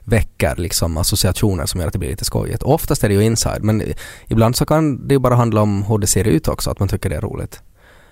väcker 0.04 0.56
liksom 0.56 0.98
associationer 0.98 1.66
som 1.66 1.80
gör 1.80 1.88
att 1.88 1.94
det 1.94 2.00
blir 2.00 2.10
lite 2.10 2.26
skojigt. 2.26 2.64
Och 2.64 2.74
oftast 2.74 3.04
är 3.04 3.10
det 3.10 3.16
ju 3.16 3.24
inside, 3.24 3.64
men 3.64 3.84
ibland 4.28 4.56
så 4.56 4.66
kan 4.66 5.08
det 5.08 5.14
ju 5.14 5.20
bara 5.20 5.36
handla 5.36 5.62
om 5.62 5.84
hur 5.84 5.98
det 5.98 6.08
ser 6.08 6.24
ut 6.24 6.48
också, 6.48 6.72
att 6.72 6.80
man 6.80 6.88
tycker 6.88 7.10
det 7.10 7.16
är 7.16 7.22
roligt. 7.22 7.62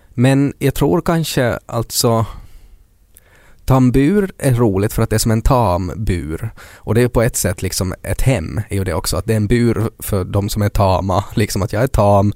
Men 0.09 0.53
jag 0.59 0.73
tror 0.73 1.01
kanske 1.01 1.59
alltså 1.65 2.25
Tambur 3.65 4.31
är 4.37 4.53
roligt 4.53 4.93
för 4.93 5.03
att 5.03 5.09
det 5.09 5.15
är 5.15 5.19
som 5.19 5.31
en 5.31 5.41
tambur. 5.41 6.49
Och 6.75 6.95
det 6.95 7.01
är 7.01 7.07
på 7.07 7.21
ett 7.21 7.35
sätt 7.35 7.61
liksom 7.61 7.93
ett 8.03 8.21
hem, 8.21 8.61
är 8.69 8.75
ju 8.75 8.83
det 8.83 8.93
också. 8.93 9.17
Att 9.17 9.25
det 9.25 9.33
är 9.33 9.37
en 9.37 9.47
bur 9.47 9.89
för 9.99 10.23
de 10.23 10.49
som 10.49 10.61
är 10.61 10.69
tama. 10.69 11.23
Liksom 11.35 11.61
att 11.61 11.73
jag 11.73 11.83
är 11.83 11.87
tam, 11.87 12.33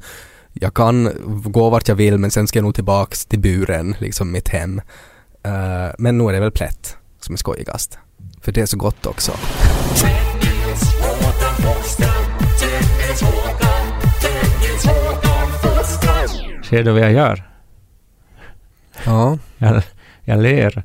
jag 0.53 0.73
kan 0.73 1.11
gå 1.45 1.69
vart 1.69 1.87
jag 1.87 1.95
vill 1.95 2.17
men 2.17 2.31
sen 2.31 2.47
ska 2.47 2.59
jag 2.59 2.63
nog 2.63 2.75
tillbaks 2.75 3.25
till 3.25 3.39
buren, 3.39 3.95
liksom 3.99 4.31
mitt 4.31 4.47
hem. 4.47 4.81
Eh, 5.43 5.87
men 5.97 6.17
nu 6.17 6.23
är 6.23 6.33
det 6.33 6.39
väl 6.39 6.51
plätt 6.51 6.97
som 7.19 7.33
är 7.33 7.37
skojigast. 7.37 7.97
För 8.41 8.51
det 8.51 8.61
är 8.61 8.65
så 8.65 8.77
gott 8.77 9.05
också. 9.05 9.31
Ser 16.69 16.83
du 16.83 16.91
vad 16.91 17.01
jag 17.01 17.11
gör? 17.11 17.49
Ja. 19.05 19.37
Jag, 19.57 19.83
jag 20.23 20.39
ler. 20.39 20.83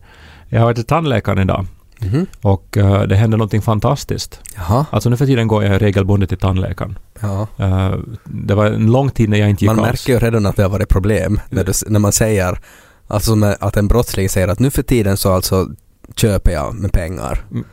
Jag 0.49 0.61
har 0.61 0.65
varit 0.65 0.77
till 0.77 0.87
tandläkaren 0.87 1.39
idag 1.39 1.67
Mhm. 2.13 2.27
och 2.43 2.77
eh, 2.77 3.03
det 3.03 3.17
hände 3.17 3.37
någonting 3.37 3.63
fantastiskt. 3.63 4.41
Jaha. 4.57 4.87
Alltså 4.91 5.11
nu 5.11 5.17
för 5.17 5.27
tiden 5.27 5.49
går 5.49 5.65
jag 5.65 5.83
regelbundet 5.83 6.29
till 6.29 6.39
tandläkaren. 6.39 6.99
Ja. 7.21 7.47
Eh, 7.59 7.95
det 8.25 8.55
var 8.55 8.67
en 8.67 8.87
lång 8.93 9.11
tid 9.11 9.29
när 9.29 9.39
jag 9.39 9.51
inte 9.51 9.65
gick 9.65 9.71
Man 9.71 9.79
alls. 9.79 9.89
märker 9.89 10.13
ju 10.13 10.19
redan 10.19 10.47
att 10.47 10.57
det 10.57 10.63
har 10.63 10.71
varit 10.71 10.89
problem 10.89 11.41
när, 11.51 11.65
du, 11.65 11.73
när 11.87 12.01
man 12.01 12.13
säger, 12.13 12.59
alltså 13.09 13.35
att 13.61 13.77
en 13.77 13.89
brottsling 13.89 14.29
säger 14.29 14.49
att 14.49 14.59
nu 14.59 14.71
för 14.71 14.83
tiden 14.83 15.17
så 15.17 15.33
alltså 15.33 15.69
köper 16.17 16.51
jag 16.53 16.75
med 16.75 16.93
pengar. 16.93 17.45
Mm. 17.51 17.65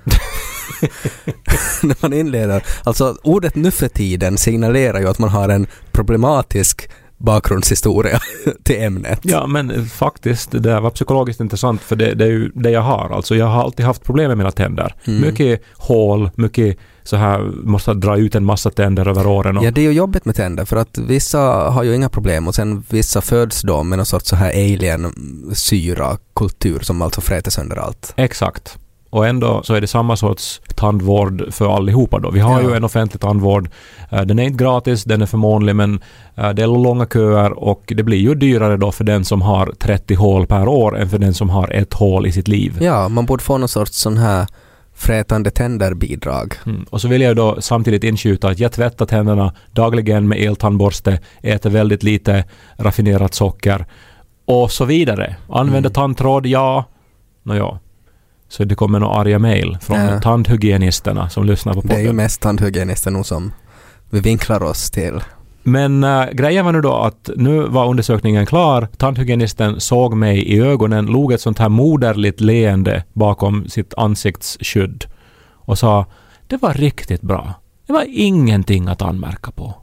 när 1.82 1.96
man 2.02 2.14
inleder, 2.14 2.64
alltså 2.84 3.18
ordet 3.24 3.56
nu 3.56 3.72
för 3.72 3.88
tiden 3.88 4.38
signalerar 4.38 5.00
ju 5.00 5.08
att 5.10 5.20
man 5.20 5.30
har 5.30 5.50
en 5.50 5.68
problematisk 5.92 6.90
bakgrundshistoria 7.22 8.20
till 8.64 8.84
ämnet. 8.84 9.20
Ja, 9.24 9.48
men 9.48 9.72
eh, 9.72 9.84
faktiskt, 9.84 10.52
det 10.52 10.60
där 10.60 10.82
var 10.82 10.90
psykologiskt 10.90 11.42
intressant 11.42 11.82
för 11.82 11.96
det, 11.96 12.14
det 12.14 12.24
är 12.24 12.30
ju 12.30 12.52
det 12.56 12.72
jag 12.72 12.82
har. 12.82 13.10
Alltså 13.10 13.36
jag 13.36 13.46
har 13.46 13.64
alltid 13.64 13.86
haft 13.86 14.04
problem 14.04 14.28
med 14.28 14.38
mina 14.38 14.52
tänder. 14.52 14.96
Mm. 15.06 15.22
Mycket 15.22 15.62
hål, 15.78 16.30
mycket 16.36 16.78
så 17.04 17.16
här, 17.16 17.40
måste 17.64 17.94
dra 17.94 18.18
ut 18.18 18.36
en 18.36 18.46
massa 18.46 18.70
tänder 18.70 19.08
över 19.08 19.28
åren. 19.28 19.58
Och, 19.58 19.66
Ja, 19.66 19.72
det 19.72 19.82
är 19.82 19.86
ju 19.86 19.92
jobbigt 19.92 20.26
med 20.26 20.36
tänder 20.36 20.66
för 20.66 20.78
att 20.78 20.98
vissa 20.98 21.40
har 21.70 21.84
ju 21.84 21.96
inga 21.96 22.10
problem 22.10 22.48
och 22.48 22.56
sen 22.56 22.84
vissa 22.90 23.22
föds 23.22 23.62
då 23.62 23.84
med 23.84 23.98
någon 23.98 24.06
sorts 24.06 24.30
så 24.30 24.36
här 24.36 24.50
alien-syra-kultur 24.50 26.80
som 26.80 27.02
alltså 27.02 27.22
fräter 27.22 27.52
sönder 27.52 27.76
allt. 27.76 28.14
Exakt. 28.18 28.78
Och 29.12 29.28
ändå 29.28 29.64
så 29.64 29.74
är 29.74 29.82
det 29.82 29.88
samma 29.88 30.16
sorts 30.16 30.62
tandvård 30.76 31.54
för 31.54 31.76
allihopa 31.76 32.20
då. 32.20 32.32
Vi 32.32 32.40
har 32.40 32.62
Ja. 32.62 32.70
ju 32.70 32.76
en 32.76 32.84
offentlig 32.84 33.22
tandvård. 33.22 33.70
Eh, 34.10 34.22
Den 34.22 34.40
är 34.40 34.44
inte 34.44 34.64
gratis, 34.64 35.04
den 35.04 35.22
är 35.22 35.26
förmånlig 35.26 35.76
men 35.76 36.00
eh, 36.36 36.50
det 36.50 36.64
är 36.64 36.68
långa 36.68 37.06
köer 37.06 37.52
och 37.64 37.84
det 37.98 38.04
blir 38.04 38.18
ju 38.18 38.36
dyrare 38.36 38.78
då 38.78 38.92
för 38.92 39.04
den 39.04 39.26
som 39.26 39.42
har 39.42 39.74
30 39.80 40.16
hål 40.16 40.48
per 40.48 40.68
år 40.68 40.98
än 41.00 41.10
för 41.10 41.18
den 41.20 41.34
som 41.34 41.50
har 41.50 41.70
ett 41.72 41.94
hål 41.94 42.28
i 42.28 42.32
sitt 42.32 42.48
liv. 42.48 42.78
Ja, 42.82 43.10
man 43.10 43.26
borde 43.26 43.44
få 43.44 43.58
någon 43.58 43.70
sorts 43.70 43.92
sån 43.98 44.18
här 44.18 44.48
frätande 44.96 45.52
tänder-bidrag. 45.52 46.54
Mm. 46.66 46.86
Och 46.90 47.02
så 47.02 47.08
vill 47.08 47.22
jag 47.22 47.36
då 47.36 47.58
samtidigt 47.62 48.04
inskjuta 48.04 48.50
att 48.50 48.60
jag 48.60 48.72
tvättar 48.72 49.06
tänderna 49.06 49.54
dagligen 49.72 50.28
med 50.28 50.38
eltandborste, 50.40 51.20
äter 51.42 51.70
väldigt 51.70 52.04
lite 52.04 52.44
raffinerat 52.78 53.34
socker 53.34 53.86
och 54.46 54.72
så 54.72 54.86
vidare. 54.86 55.36
Använder 55.50 55.80
Mm. 55.90 55.94
tandtråd, 55.94 56.46
ja. 56.46 56.86
Nåja. 57.44 57.80
Så 58.52 58.64
det 58.64 58.76
kommer 58.76 59.00
några 59.00 59.14
arga 59.20 59.40
mejl 59.40 59.78
från 59.82 60.00
Ja. 60.00 60.22
tandhygienisterna 60.22 61.30
som 61.30 61.46
lyssnar 61.46 61.74
på 61.74 61.82
Det 61.82 61.94
är 61.94 61.98
ju 62.00 62.04
podden. 62.06 62.16
mest 62.16 62.42
tandhygienister 62.42 63.12
nog 63.12 63.26
som 63.26 63.52
vi 64.10 64.20
vinklar 64.20 64.64
oss 64.64 64.92
till. 64.92 65.24
Men 65.64 66.04
äh, 66.04 66.26
grejen 66.32 66.66
var 66.66 66.72
nu 66.72 66.82
då 66.82 66.94
att 66.94 67.30
nu 67.36 67.62
var 67.68 67.88
undersökningen 67.90 68.46
klar. 68.46 68.88
Tandhygienisten 68.98 69.80
såg 69.80 70.16
mig 70.18 70.38
i 70.44 70.60
ögonen, 70.62 71.06
log 71.06 71.32
ett 71.34 71.42
sånt 71.42 71.60
här 71.60 71.70
moderligt 71.70 72.42
leende 72.42 73.04
bakom 73.14 73.68
sitt 73.70 73.94
ansiktsskydd 73.98 75.06
och 75.56 75.78
sa 75.78 76.06
det 76.48 76.58
var 76.62 76.74
riktigt 76.74 77.22
bra. 77.22 77.54
Det 77.88 77.94
var 77.94 78.06
ingenting 78.10 78.88
att 78.88 79.02
anmärka 79.02 79.52
på. 79.52 79.74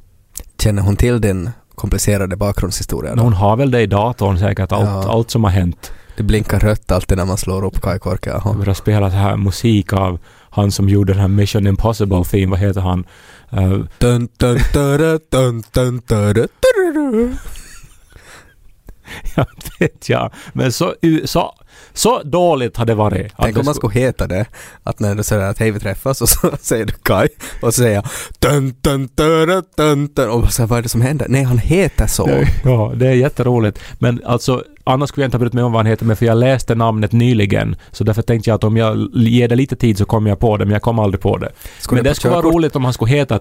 Känner 0.62 0.82
hon 0.82 0.96
till 0.96 1.20
din 1.20 1.50
komplicerade 1.74 2.36
bakgrundshistoria 2.36 3.14
då? 3.14 3.22
Hon 3.22 3.32
har 3.32 3.56
väl 3.56 3.70
det 3.70 3.80
i 3.80 3.86
datorn 3.86 4.38
säkert, 4.38 4.72
allt, 4.72 4.84
Ja. 5.06 5.12
allt 5.12 5.30
som 5.30 5.44
har 5.44 5.50
hänt. 5.50 5.92
Det 6.18 6.24
blinkar 6.24 6.60
rött 6.60 6.92
alltid 6.92 7.18
när 7.18 7.24
man 7.24 7.36
slår 7.36 7.64
upp 7.64 7.80
kajkorka. 7.80 8.30
Jag 8.30 8.42
Jaha. 8.44 8.54
börjar 8.54 8.74
spela 8.74 9.10
så 9.10 9.16
här 9.16 9.36
musik 9.36 9.92
av 9.92 10.18
han 10.50 10.70
som 10.72 10.88
gjorde 10.88 11.12
den 11.12 11.20
här 11.20 11.28
Mission 11.28 11.66
Impossible 11.66 12.24
theme, 12.24 12.46
vad 12.50 12.58
heter 12.58 12.80
han? 12.80 13.04
Eh, 13.50 13.70
Dun, 13.98 14.28
dun, 14.38 14.58
dun, 14.72 14.98
dun, 14.98 15.20
dun, 15.30 15.62
dun, 15.72 16.02
dun, 16.06 16.32
dun. 16.34 17.36
jag 19.36 19.46
vet 19.78 20.08
jag. 20.08 20.32
Men 20.52 20.72
så, 20.72 20.94
så, 21.24 21.54
så 21.92 22.22
dåligt 22.22 22.76
har 22.76 22.86
det 22.86 22.94
varit. 22.94 23.32
Tänk 23.38 23.58
om 23.58 23.64
man 23.64 23.74
skulle- 23.74 23.94
heta 23.94 24.26
det, 24.26 24.46
att 24.82 25.00
när 25.00 25.14
du 25.14 25.22
säger 25.22 25.42
att 25.42 25.58
hej 25.58 25.70
vi 25.70 25.80
träffas 25.80 26.22
och 26.22 26.28
så 26.28 26.50
säger 26.60 26.84
du 26.84 26.92
Kai 26.92 27.28
och 27.62 27.74
så 27.74 27.82
säger 27.82 27.94
jag 27.94 28.06
dun, 28.38 28.74
dun, 28.80 29.08
dun, 29.14 29.62
dun, 29.76 30.08
dun, 30.14 30.30
och 30.30 30.52
så 30.52 30.66
vad 30.66 30.78
är 30.78 30.82
det 30.82 30.88
som 30.88 31.00
händer? 31.00 31.26
Nej, 31.28 31.42
han 31.42 31.58
heter 31.58 32.06
så. 32.06 32.44
Ja, 32.64 32.92
det 32.96 33.06
är 33.06 33.12
jätteroligt. 33.14 33.78
Men 33.98 34.22
alltså, 34.24 34.64
annars 34.88 35.08
skulle 35.08 35.24
jag 35.24 35.28
inte 35.28 35.36
ha 35.36 35.40
brytt 35.40 35.52
mig 35.52 35.64
om 35.64 35.72
vad 35.72 35.78
han 35.78 35.86
heter, 35.86 36.04
men 36.04 36.16
för 36.16 36.26
jag 36.26 36.38
läste 36.38 36.74
namnet 36.74 37.12
nyligen. 37.12 37.76
Så 37.92 38.04
därför 38.04 38.22
tänkte 38.22 38.50
jag 38.50 38.54
att 38.54 38.64
om 38.64 38.76
jag 38.76 39.08
ger 39.14 39.48
det 39.48 39.56
lite 39.56 39.76
tid 39.76 39.98
så 39.98 40.04
kommer 40.04 40.30
jag 40.30 40.38
på 40.38 40.56
det, 40.56 40.64
men 40.64 40.72
jag 40.72 40.82
kom 40.82 40.98
aldrig 40.98 41.20
på 41.20 41.36
det. 41.36 41.52
Skulle 41.78 41.98
men 41.98 42.04
det 42.04 42.10
på 42.10 42.14
skulle 42.14 42.34
vara 42.34 42.46
roligt 42.46 42.76
om 42.76 42.84
han 42.84 42.92
skulle 42.92 43.10
heta 43.10 43.38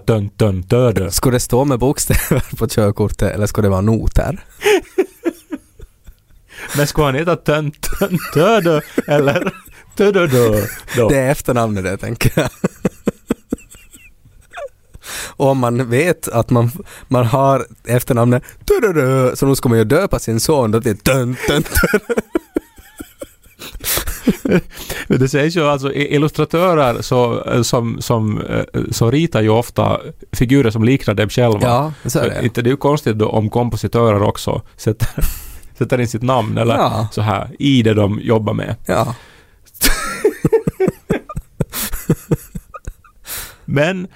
Dödö. 0.66 1.10
Skulle 1.10 1.36
det 1.36 1.40
stå 1.40 1.64
med 1.64 1.78
bokstäver 1.78 2.56
på 2.56 2.68
körkortet 2.68 3.34
eller 3.34 3.46
skulle 3.46 3.66
det 3.66 3.70
vara 3.70 3.80
noter? 3.80 4.44
Men 6.76 6.86
skulle 6.86 7.04
han 7.04 7.14
heta 7.14 7.36
Dödö 8.34 8.80
eller 9.06 9.52
Dödödö? 9.96 10.60
Då? 10.96 11.08
Det 11.08 11.18
är 11.18 11.30
efternamnet 11.30 11.84
det 11.84 11.96
tänker 11.96 12.32
jag. 12.34 12.50
Och 15.26 15.46
om 15.48 15.58
man 15.58 15.90
vet 15.90 16.28
att 16.28 16.50
man, 16.50 16.70
man 17.08 17.26
har 17.26 17.66
efternamnet 17.86 18.42
så 19.34 19.46
då 19.46 19.54
ska 19.56 19.68
man 19.68 19.78
ju 19.78 19.84
döpa 19.84 20.18
sin 20.18 20.40
son 20.40 20.70
då 20.70 20.80
till 20.80 20.96
dun, 20.96 21.36
dun, 21.48 21.64
dun. 21.92 22.00
Men 25.08 25.18
Det 25.20 25.28
sägs 25.28 25.56
ju 25.56 25.64
alltså 25.64 25.92
illustratörer 25.92 27.02
så, 27.02 27.44
som, 27.64 28.02
som, 28.02 28.40
eh, 28.40 28.64
så 28.90 29.10
ritar 29.10 29.40
ju 29.42 29.48
ofta 29.48 30.00
figurer 30.32 30.70
som 30.70 30.84
liknar 30.84 31.14
dem 31.14 31.28
själva. 31.28 31.58
Ja, 31.62 31.92
så 32.06 32.18
är 32.18 32.28
det. 32.30 32.44
Inte 32.44 32.62
det 32.62 32.68
är 32.68 32.70
ju 32.70 32.76
konstigt 32.76 33.18
då 33.18 33.28
om 33.28 33.50
kompositörer 33.50 34.22
också 34.22 34.62
sätter, 34.76 35.08
sätter 35.78 36.00
in 36.00 36.08
sitt 36.08 36.22
namn 36.22 36.58
eller 36.58 36.74
Ja. 36.74 37.08
så 37.12 37.20
här 37.20 37.50
i 37.58 37.82
det 37.82 37.94
de 37.94 38.20
jobbar 38.22 38.52
med. 38.54 38.76
Ja. 38.86 39.14
Men 43.64 44.06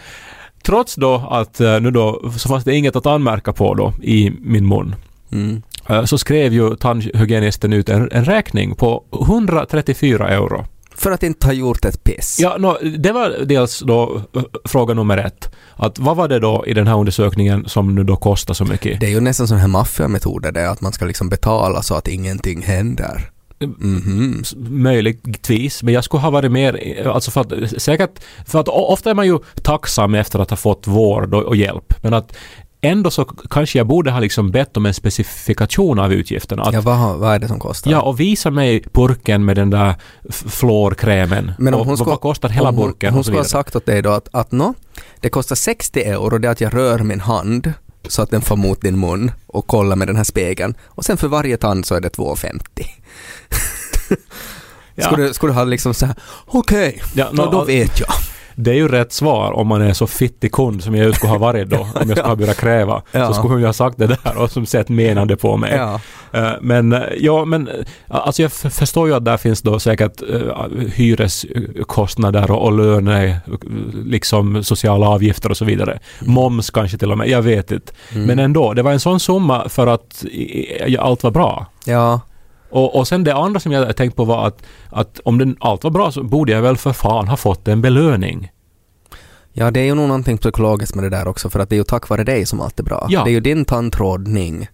trots 0.63 0.95
då 0.95 1.15
att 1.31 1.61
eh, 1.61 1.81
nu 1.81 1.91
då 1.91 2.31
så 2.37 2.49
fanns 2.49 2.65
det 2.65 2.75
inget 2.75 2.97
att 2.97 3.07
anmärka 3.07 3.53
på 3.53 3.75
då 3.75 3.93
i 4.03 4.33
min 4.41 4.69
mun. 4.69 4.95
Mm. 5.33 5.63
Eh, 5.89 6.05
Så 6.05 6.19
skrev 6.19 6.53
ju 6.53 6.77
tandhygienisten 6.77 7.73
ut 7.73 7.89
en, 7.89 8.09
en 8.13 8.25
räkning 8.25 8.75
på 8.75 9.05
134 9.13 10.29
euro. 10.29 10.65
För 10.95 11.11
att 11.11 11.23
inte 11.23 11.47
ha 11.47 11.53
gjort 11.53 11.85
ett 11.85 12.05
piss. 12.05 12.39
Ja, 12.41 12.57
nå, 12.59 12.79
det 12.99 13.13
var 13.13 13.45
dels 13.45 13.81
då 13.81 14.21
eh, 14.37 14.43
fråga 14.65 14.95
nummer 14.95 15.19
ett. 15.19 15.51
Att 15.77 15.99
vad 15.99 16.17
var 16.17 16.29
det 16.29 16.39
då 16.39 16.65
i 16.67 16.75
den 16.75 16.87
här 16.87 16.99
undersökningen 16.99 17.69
som 17.69 17.95
nu 17.95 18.05
då 18.05 18.17
kostar 18.17 18.55
så 18.55 18.65
mycket? 18.65 19.01
Det 19.01 19.07
är 19.07 19.11
ju 19.11 19.21
nästan 19.21 19.49
sån 19.49 19.59
här 19.59 19.69
maffiametoder 19.69 20.53
det, 20.53 20.71
att 20.71 20.81
man 20.81 20.93
ska 20.93 21.05
liksom 21.05 21.29
betala 21.29 21.83
så 21.83 21.95
att 21.95 22.09
ingenting 22.09 22.63
händer. 22.63 23.31
Mhm. 23.67 24.39
S- 24.43 24.55
Möjligtvis, 24.57 25.83
men 25.83 25.95
jag 25.95 26.05
skulle 26.05 26.21
ha 26.21 26.31
varit 26.31 26.53
mer, 26.53 27.07
alltså 27.09 27.31
för 27.31 27.41
att 27.41 27.83
säkert, 27.83 28.11
för 28.47 28.61
att 28.61 28.69
ofta 28.69 29.11
är 29.11 29.15
man 29.15 29.27
ju 29.27 29.39
tacksam 29.63 30.15
efter 30.15 30.39
att 30.39 30.51
ha 30.51 30.57
fått 30.57 30.87
vård 30.87 31.35
och, 31.35 31.43
och 31.43 31.57
hjälp, 31.57 31.95
men 32.03 32.15
att 32.15 32.37
ändå 32.85 33.11
så 33.11 33.25
kanske 33.25 33.79
jag 33.79 33.87
borde 33.87 34.11
ha 34.11 34.21
liksom 34.21 34.51
bett 34.51 34.77
om 34.77 34.87
en 34.87 34.95
specifikation 34.95 35.99
av 35.99 36.13
utgifterna. 36.13 36.63
Att, 36.63 36.75
Ja, 36.75 36.81
vad, 36.81 37.19
vad 37.19 37.35
är 37.35 37.39
det 37.39 37.49
som 37.49 37.59
kostar? 37.59 37.91
ja, 37.91 38.01
och 38.03 38.21
visa 38.21 38.51
mig 38.51 38.85
burken 38.93 39.45
med 39.45 39.57
den 39.57 39.71
där 39.71 39.95
fluorkrämen. 40.31 41.53
Men 41.59 41.75
om 41.75 41.81
och 41.81 41.87
hon 41.87 41.97
ska- 41.97 42.05
vad 42.07 42.21
kostar 42.21 42.49
hela 42.49 42.71
hon, 42.71 42.77
burken 42.77 43.15
hon 43.15 43.25
så 43.25 43.29
skulle 43.29 43.39
ha 43.41 43.45
sagt 43.45 43.77
åt 43.77 43.87
dig 43.87 44.03
då 44.03 44.11
att, 44.11 44.29
att 44.33 44.53
nå, 44.53 44.75
det 45.21 45.29
kostar 45.29 45.57
60 45.57 46.01
euro 46.03 46.39
det 46.39 46.49
är 46.49 46.53
att 46.53 46.61
jag 46.61 46.75
rör 46.75 46.99
min 46.99 47.21
hand 47.21 47.73
så 48.09 48.23
att 48.23 48.31
den 48.31 48.43
får 48.43 48.57
mot 48.57 48.81
din 48.81 49.01
mun 49.01 49.31
och 49.47 49.67
kollar 49.67 49.97
med 49.97 50.09
den 50.09 50.17
här 50.17 50.25
spegeln. 50.25 50.75
Och 50.89 51.05
sen 51.05 51.17
för 51.17 51.29
varje 51.29 51.57
tand 51.57 51.87
så 51.87 51.95
är 51.95 52.01
det 52.01 52.09
2,50. 52.17 52.61
Ja. 54.95 55.05
Skulle, 55.05 55.23
du- 55.27 55.35
skulle 55.35 55.53
du 55.53 55.57
ha 55.57 55.65
liksom 55.65 55.95
så 55.95 56.07
här, 56.07 56.15
okej, 56.47 57.03
Ja, 57.15 57.29
då, 57.33 57.45
nå, 57.45 57.51
då 57.51 57.65
vet 57.65 58.01
jag. 58.01 58.09
Det 58.55 58.71
är 58.71 58.75
ju 58.75 58.89
rätt 58.89 59.13
svar 59.13 59.53
om 59.53 59.67
man 59.67 59.83
är 59.83 59.93
så 59.93 60.07
fittig 60.07 60.53
kund 60.53 60.83
som 60.83 60.95
jag 60.95 61.07
ju 61.07 61.13
skulle 61.13 61.31
ha 61.33 61.39
varit 61.39 61.69
då, 61.69 61.77
om 61.79 61.89
jag 61.95 62.11
skulle 62.11 62.23
ha 62.29 62.37
börjat 62.37 62.57
kräva. 62.57 63.03
Ja. 63.13 63.27
Så 63.29 63.35
skulle 63.35 63.53
hon 63.53 63.61
ju 63.61 63.67
ha 63.67 63.73
sagt 63.73 63.99
det 63.99 64.07
där 64.07 64.37
och 64.37 64.51
som 64.51 64.67
sett 64.67 64.89
menande 64.89 65.37
på 65.37 65.57
mig. 65.57 65.75
Ja. 65.77 66.01
Eh, 66.33 66.51
Men 66.61 66.93
eh, 66.93 67.01
ja, 67.19 67.45
men 67.45 67.69
eh, 67.69 67.75
alltså 68.09 68.43
jag 68.43 68.53
förstår 68.53 69.09
ju 69.09 69.15
att 69.15 69.25
där 69.25 69.37
finns 69.37 69.63
då 69.63 69.79
säkert 69.79 70.23
hyreskostnader 70.95 72.51
och, 72.51 72.65
och 72.65 72.73
löner, 72.73 73.41
liksom 74.05 74.65
sociala 74.65 75.09
avgifter 75.09 75.51
och 75.51 75.57
så 75.57 75.65
vidare. 75.65 75.99
Moms 76.21 76.71
kanske 76.71 76.99
till 76.99 77.13
och 77.13 77.19
med, 77.19 77.29
jag 77.29 77.43
vet 77.43 77.73
inte. 77.73 77.93
Mm. 78.13 78.27
Men 78.27 78.39
ändå, 78.39 78.73
det 78.75 78.83
var 78.83 78.93
en 78.93 79.01
sån 79.01 79.21
summa 79.21 79.69
för 79.69 79.87
att 79.87 80.25
allt 80.99 81.23
var 81.23 81.31
bra. 81.31 81.67
ja, 81.87 82.21
Och, 82.71 82.97
och 82.97 83.09
sen 83.09 83.25
det 83.25 83.35
andra 83.35 83.61
som 83.61 83.73
jag 83.73 83.97
tänkt 83.97 84.17
på 84.17 84.25
var 84.25 84.47
att, 84.47 84.63
att 84.89 85.21
om 85.25 85.39
den, 85.39 85.57
allt 85.61 85.85
var 85.85 85.91
bra 85.91 86.13
så 86.13 86.23
borde 86.23 86.53
jag 86.53 86.63
väl 86.63 86.77
för 86.77 86.93
fan 86.93 87.29
ha 87.29 87.37
fått 87.37 87.69
en 87.69 87.83
belöning. 87.83 88.51
ja, 89.53 89.71
det 89.71 89.81
är 89.81 89.85
ju 89.85 89.95
nog 89.95 90.09
någonting 90.09 90.39
psykologiskt 90.39 90.95
med 90.95 91.05
det 91.05 91.11
där 91.11 91.29
också 91.29 91.51
för 91.51 91.61
att 91.61 91.69
det 91.69 91.75
är 91.75 91.79
ju 91.79 91.85
tack 91.85 92.09
vare 92.09 92.25
dig 92.25 92.47
som 92.47 92.61
allt 92.61 92.79
är 92.81 92.85
bra. 92.85 93.07
Ja. 93.09 93.25
Det 93.25 93.31
är 93.31 93.33
ju 93.33 93.41
din 93.41 93.65
tandtrådning 93.65 94.69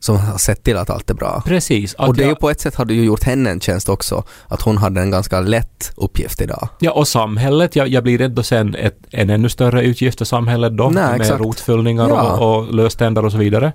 som 0.00 0.16
har 0.16 0.38
sett 0.38 0.62
till 0.64 0.76
att 0.76 0.90
allt 0.90 1.10
är 1.10 1.14
bra. 1.14 1.42
Precis. 1.46 1.94
Och 1.94 2.14
det 2.16 2.24
är 2.24 2.28
ju 2.28 2.34
på 2.34 2.50
ett 2.50 2.60
sätt 2.60 2.74
hade 2.74 2.94
ju 2.94 3.04
gjort 3.04 3.22
henne 3.22 3.50
en 3.50 3.60
tjänst 3.60 3.88
också, 3.88 4.24
att 4.48 4.62
hon 4.62 4.76
hade 4.78 5.00
en 5.00 5.10
ganska 5.10 5.40
lätt 5.40 5.92
uppgift 5.96 6.40
idag. 6.40 6.68
ja, 6.78 6.92
och 6.92 7.08
samhället, 7.08 7.76
jag, 7.76 7.88
jag 7.88 8.02
blir 8.02 8.18
rädd 8.18 8.30
då 8.30 8.42
sen 8.42 8.74
ett, 8.74 8.98
en 9.10 9.30
ännu 9.30 9.48
större 9.48 9.82
utgift 9.84 10.18
för 10.18 10.24
samhället 10.24 10.76
då 10.76 10.90
Nej, 10.90 11.04
med 11.04 11.20
exakt. 11.20 11.40
rotfyllningar 11.40 12.08
Ja. 12.08 12.32
och, 12.36 12.58
och 12.58 12.74
löständer 12.74 13.24
och 13.24 13.32
så 13.32 13.38
vidare. 13.38 13.72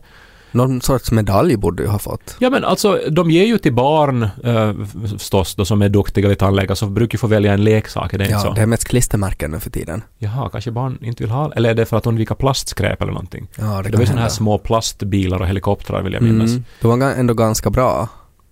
Någon 0.52 0.82
sorts 0.82 1.12
medalj 1.12 1.58
borde 1.58 1.84
du 1.84 1.90
ha 1.90 2.00
fått. 2.00 2.36
Ja 2.40 2.50
men 2.50 2.64
alltså, 2.64 3.00
de 3.12 3.32
ger 3.32 3.46
ju 3.46 3.58
till 3.58 3.74
barn 3.74 4.24
eh, 4.44 4.74
förstås 5.18 5.56
då 5.56 5.66
som 5.66 5.82
är 5.82 5.90
duktiga 5.90 6.30
vid 6.30 6.38
tandläkare 6.40 6.76
så 6.76 6.86
brukar 6.86 7.16
ju 7.16 7.20
få 7.20 7.28
välja 7.28 7.54
en 7.54 7.64
leksak, 7.64 8.14
är 8.14 8.18
det 8.18 8.24
inte 8.24 8.34
Ja, 8.34 8.40
så? 8.42 8.54
det 8.54 8.62
är 8.62 8.66
mest 8.66 8.86
klistermärken 8.88 9.52
nu 9.52 9.60
för 9.60 9.70
tiden. 9.70 10.04
Jaha, 10.18 10.50
kanske 10.50 10.72
barn 10.72 10.98
inte 11.02 11.24
vill 11.24 11.32
ha 11.32 11.52
Eller 11.56 11.70
är 11.70 11.74
det 11.74 11.86
för 11.86 11.98
att 11.98 12.08
undvika 12.08 12.36
plastskräp 12.36 13.02
eller 13.02 13.12
någonting? 13.14 13.48
Ja, 13.56 13.64
det 13.84 13.90
Det, 13.90 13.98
var 13.98 14.00
ju 14.00 14.06
sådana 14.06 14.22
här 14.22 14.30
små 14.30 14.58
plastbilar 14.58 15.40
och 15.40 15.48
helikoptrar 15.48 16.02
vill 16.02 16.14
jag 16.14 16.22
minnas. 16.24 16.50
Mm. 16.52 16.64
De 16.82 17.00
var 17.00 17.08
ändå 17.12 17.34
ganska 17.34 17.70
bra. 17.70 18.08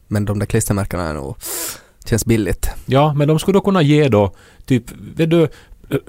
Men 0.07 0.25
de 0.25 0.39
där 0.39 0.45
klistermärkena 0.45 1.03
är 1.09 1.13
nog... 1.13 1.35
Känns 2.05 2.25
billigt. 2.25 2.69
Ja, 2.85 3.13
men 3.13 3.27
de 3.27 3.39
skulle 3.39 3.57
då 3.57 3.61
kunna 3.61 3.81
ge 3.81 4.07
då 4.09 4.31
typ, 4.65 4.83
vet 5.15 5.29
du, 5.29 5.47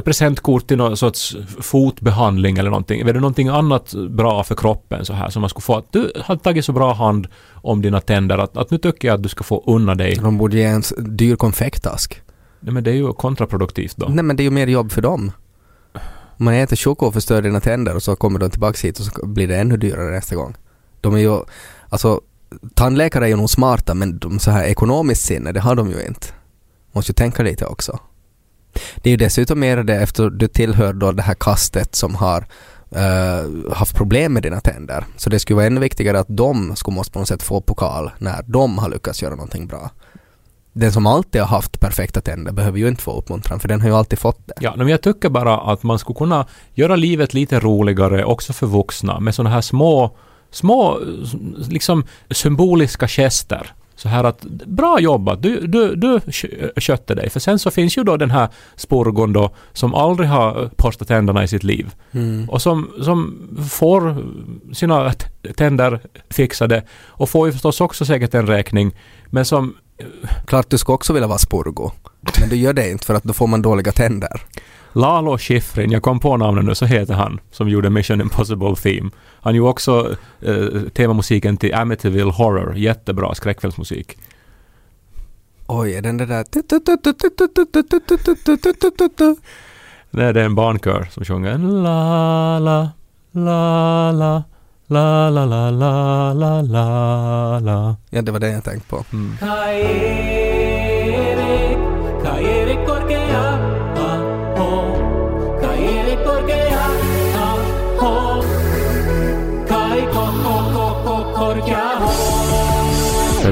presentkort 0.04 0.66
till 0.66 0.76
någon 0.76 0.96
sorts 0.96 1.36
fotbehandling 1.60 2.58
eller 2.58 2.70
någonting. 2.70 3.04
Vet 3.04 3.14
du 3.14 3.20
någonting 3.20 3.48
annat 3.48 3.94
bra 3.94 4.44
för 4.44 4.54
kroppen 4.54 5.04
så 5.04 5.12
här 5.12 5.30
som 5.30 5.40
man 5.40 5.50
skulle 5.50 5.62
få 5.62 5.76
att 5.76 5.92
du 5.92 6.12
har 6.24 6.36
tagit 6.36 6.64
så 6.64 6.72
bra 6.72 6.92
hand 6.92 7.28
om 7.52 7.82
dina 7.82 8.00
tänder 8.00 8.38
att, 8.38 8.56
att 8.56 8.70
nu 8.70 8.78
tycker 8.78 9.08
jag 9.08 9.14
att 9.14 9.22
du 9.22 9.28
ska 9.28 9.44
få 9.44 9.64
unna 9.66 9.94
dig. 9.94 10.18
De 10.22 10.38
borde 10.38 10.56
ge 10.56 10.64
en 10.64 10.82
dyr 10.98 11.36
konfektask. 11.36 12.22
Nej, 12.60 12.74
men 12.74 12.84
det 12.84 12.90
är 12.90 12.94
ju 12.94 13.12
kontraproduktivt 13.12 13.96
då. 13.96 14.06
Nej 14.08 14.24
men 14.24 14.36
det 14.36 14.42
är 14.42 14.44
ju 14.44 14.50
mer 14.50 14.66
jobb 14.66 14.92
för 14.92 15.02
dem. 15.02 15.32
Om 16.36 16.44
man 16.44 16.54
äter 16.54 16.76
choco 16.76 17.06
och 17.06 17.14
förstör 17.14 17.42
dina 17.42 17.60
tänder 17.60 17.96
och 17.96 18.02
så 18.02 18.16
kommer 18.16 18.38
de 18.38 18.50
tillbaka 18.50 18.86
hit 18.86 18.98
och 18.98 19.04
så 19.04 19.26
blir 19.26 19.48
det 19.48 19.56
ännu 19.56 19.76
dyrare 19.76 20.10
nästa 20.10 20.36
gång. 20.36 20.54
De 21.00 21.14
är 21.14 21.18
ju, 21.18 21.38
alltså 21.88 22.20
tandläkare 22.74 23.24
är 23.24 23.28
ju 23.28 23.36
nog 23.36 23.50
smarta 23.50 23.94
men 23.94 24.18
de 24.18 24.38
så 24.38 24.50
här 24.50 24.64
ekonomiskt 24.64 25.22
sinne, 25.22 25.52
det 25.52 25.60
har 25.60 25.74
de 25.74 25.90
ju 25.90 26.06
inte. 26.06 26.26
Måste 26.92 27.10
ju 27.10 27.14
tänka 27.14 27.42
lite 27.42 27.66
också. 27.66 27.98
Det 28.96 29.08
är 29.08 29.10
ju 29.10 29.16
dessutom 29.16 29.60
mer 29.60 29.76
det 29.76 29.96
efter 29.96 30.30
du 30.30 30.48
tillhör 30.48 30.92
då 30.92 31.12
det 31.12 31.22
här 31.22 31.34
kastet 31.34 31.94
som 31.94 32.14
har 32.14 32.46
uh, 32.96 33.72
haft 33.72 33.96
problem 33.96 34.32
med 34.32 34.42
dina 34.42 34.60
tänder. 34.60 35.04
Så 35.16 35.30
det 35.30 35.38
skulle 35.38 35.56
vara 35.56 35.66
ännu 35.66 35.80
viktigare 35.80 36.20
att 36.20 36.26
de 36.28 36.76
skulle 36.76 36.94
måste 36.94 37.12
på 37.12 37.18
något 37.18 37.28
sätt 37.28 37.42
få 37.42 37.60
pokal 37.60 38.10
när 38.18 38.42
de 38.46 38.78
har 38.78 38.88
lyckats 38.88 39.22
göra 39.22 39.34
någonting 39.34 39.66
bra. 39.66 39.90
Den 40.76 40.92
som 40.92 41.06
alltid 41.06 41.40
har 41.40 41.48
haft 41.48 41.80
perfekta 41.80 42.20
tänder 42.20 42.52
behöver 42.52 42.78
ju 42.78 42.88
inte 42.88 43.02
få 43.02 43.18
uppmuntran 43.18 43.60
för 43.60 43.68
den 43.68 43.80
har 43.80 43.88
ju 43.88 43.94
alltid 43.94 44.18
fått 44.18 44.46
det. 44.46 44.54
Ja, 44.60 44.74
men 44.76 44.88
jag 44.88 45.02
tycker 45.02 45.28
bara 45.28 45.60
att 45.60 45.82
man 45.82 45.98
skulle 45.98 46.16
kunna 46.16 46.46
göra 46.74 46.96
livet 46.96 47.34
lite 47.34 47.60
roligare 47.60 48.24
också 48.24 48.52
för 48.52 48.66
vuxna 48.66 49.20
med 49.20 49.34
sådana 49.34 49.50
här 49.54 49.60
små, 49.60 50.16
små 50.50 51.00
liksom 51.68 52.04
symboliska 52.30 53.08
gester. 53.08 53.74
Så 53.96 54.08
här 54.08 54.24
att 54.24 54.42
bra 54.66 55.00
jobbat, 55.00 55.42
du, 55.42 55.66
du, 55.66 55.94
du 55.94 56.20
kö- 56.20 56.70
kötte 56.76 57.14
dig. 57.14 57.30
För 57.30 57.40
sen 57.40 57.58
så 57.58 57.70
finns 57.70 57.98
ju 57.98 58.04
då 58.04 58.16
den 58.16 58.30
här 58.30 58.48
spurgon 58.76 59.32
då 59.32 59.50
som 59.72 59.94
aldrig 59.94 60.28
har 60.28 60.70
borstat 60.76 61.08
tänderna 61.08 61.44
i 61.44 61.48
sitt 61.48 61.64
liv. 61.64 61.94
Och 62.48 62.62
som, 62.62 62.90
som 63.02 63.48
får 63.70 64.24
sina 64.74 65.12
tänder 65.56 66.00
fixade 66.30 66.82
och 67.06 67.30
får 67.30 67.46
ju 67.46 67.52
förstås 67.52 67.80
också 67.80 68.04
säkert 68.04 68.34
en 68.34 68.46
räkning. 68.46 68.94
Men 69.30 69.44
som 69.44 69.74
Klart 70.46 70.70
du 70.70 70.78
ska 70.78 70.92
också 70.92 71.12
vilja 71.12 71.28
vara 71.28 71.38
spurgo. 71.38 71.90
Men 72.40 72.48
du 72.48 72.56
gör 72.56 72.72
det 72.72 72.90
inte 72.90 73.06
för 73.06 73.14
att 73.14 73.24
då 73.24 73.32
får 73.32 73.46
man 73.46 73.62
dåliga 73.62 73.92
tänder. 73.92 74.40
Lalo 74.96 75.38
Schifrin, 75.38 75.90
jag 75.90 76.02
kom 76.02 76.20
på 76.20 76.36
namnet 76.36 76.64
nu, 76.64 76.74
så 76.74 76.84
heter 76.84 77.14
han, 77.14 77.40
som 77.50 77.68
gjorde 77.68 77.90
Mission 77.90 78.20
Impossible 78.20 78.76
Theme. 78.76 79.10
Han 79.40 79.54
gjorde 79.54 79.70
också 79.70 80.14
eh, 80.40 80.80
temamusiken 80.94 81.56
till 81.56 81.74
Amityville 81.74 82.32
Horror, 82.32 82.76
jättebra 82.76 83.34
skräckfilmsmusik. 83.34 84.18
Oj, 85.66 85.94
är 85.94 86.02
den 86.02 86.16
det 86.16 86.26
där... 86.26 86.44
Det 90.10 90.24
är 90.24 90.32
det 90.32 90.42
en 90.42 90.54
barnkör 90.54 91.08
som 91.10 91.24
sjunger 91.24 91.58
la 91.58 92.58
la 92.58 92.90
la 93.32 94.12
la 94.12 94.44
la 94.86 95.30
la 95.30 95.46
la 95.46 95.70
la 95.70 96.32
la 96.32 96.62
la 96.62 97.60
la. 97.60 97.96
Ja, 98.10 98.22
det 98.22 98.32
var 98.32 98.40
det 98.40 98.50
jag 98.50 98.64
tänkte 98.64 98.88
på. 98.88 99.04
Mm. 99.12 99.36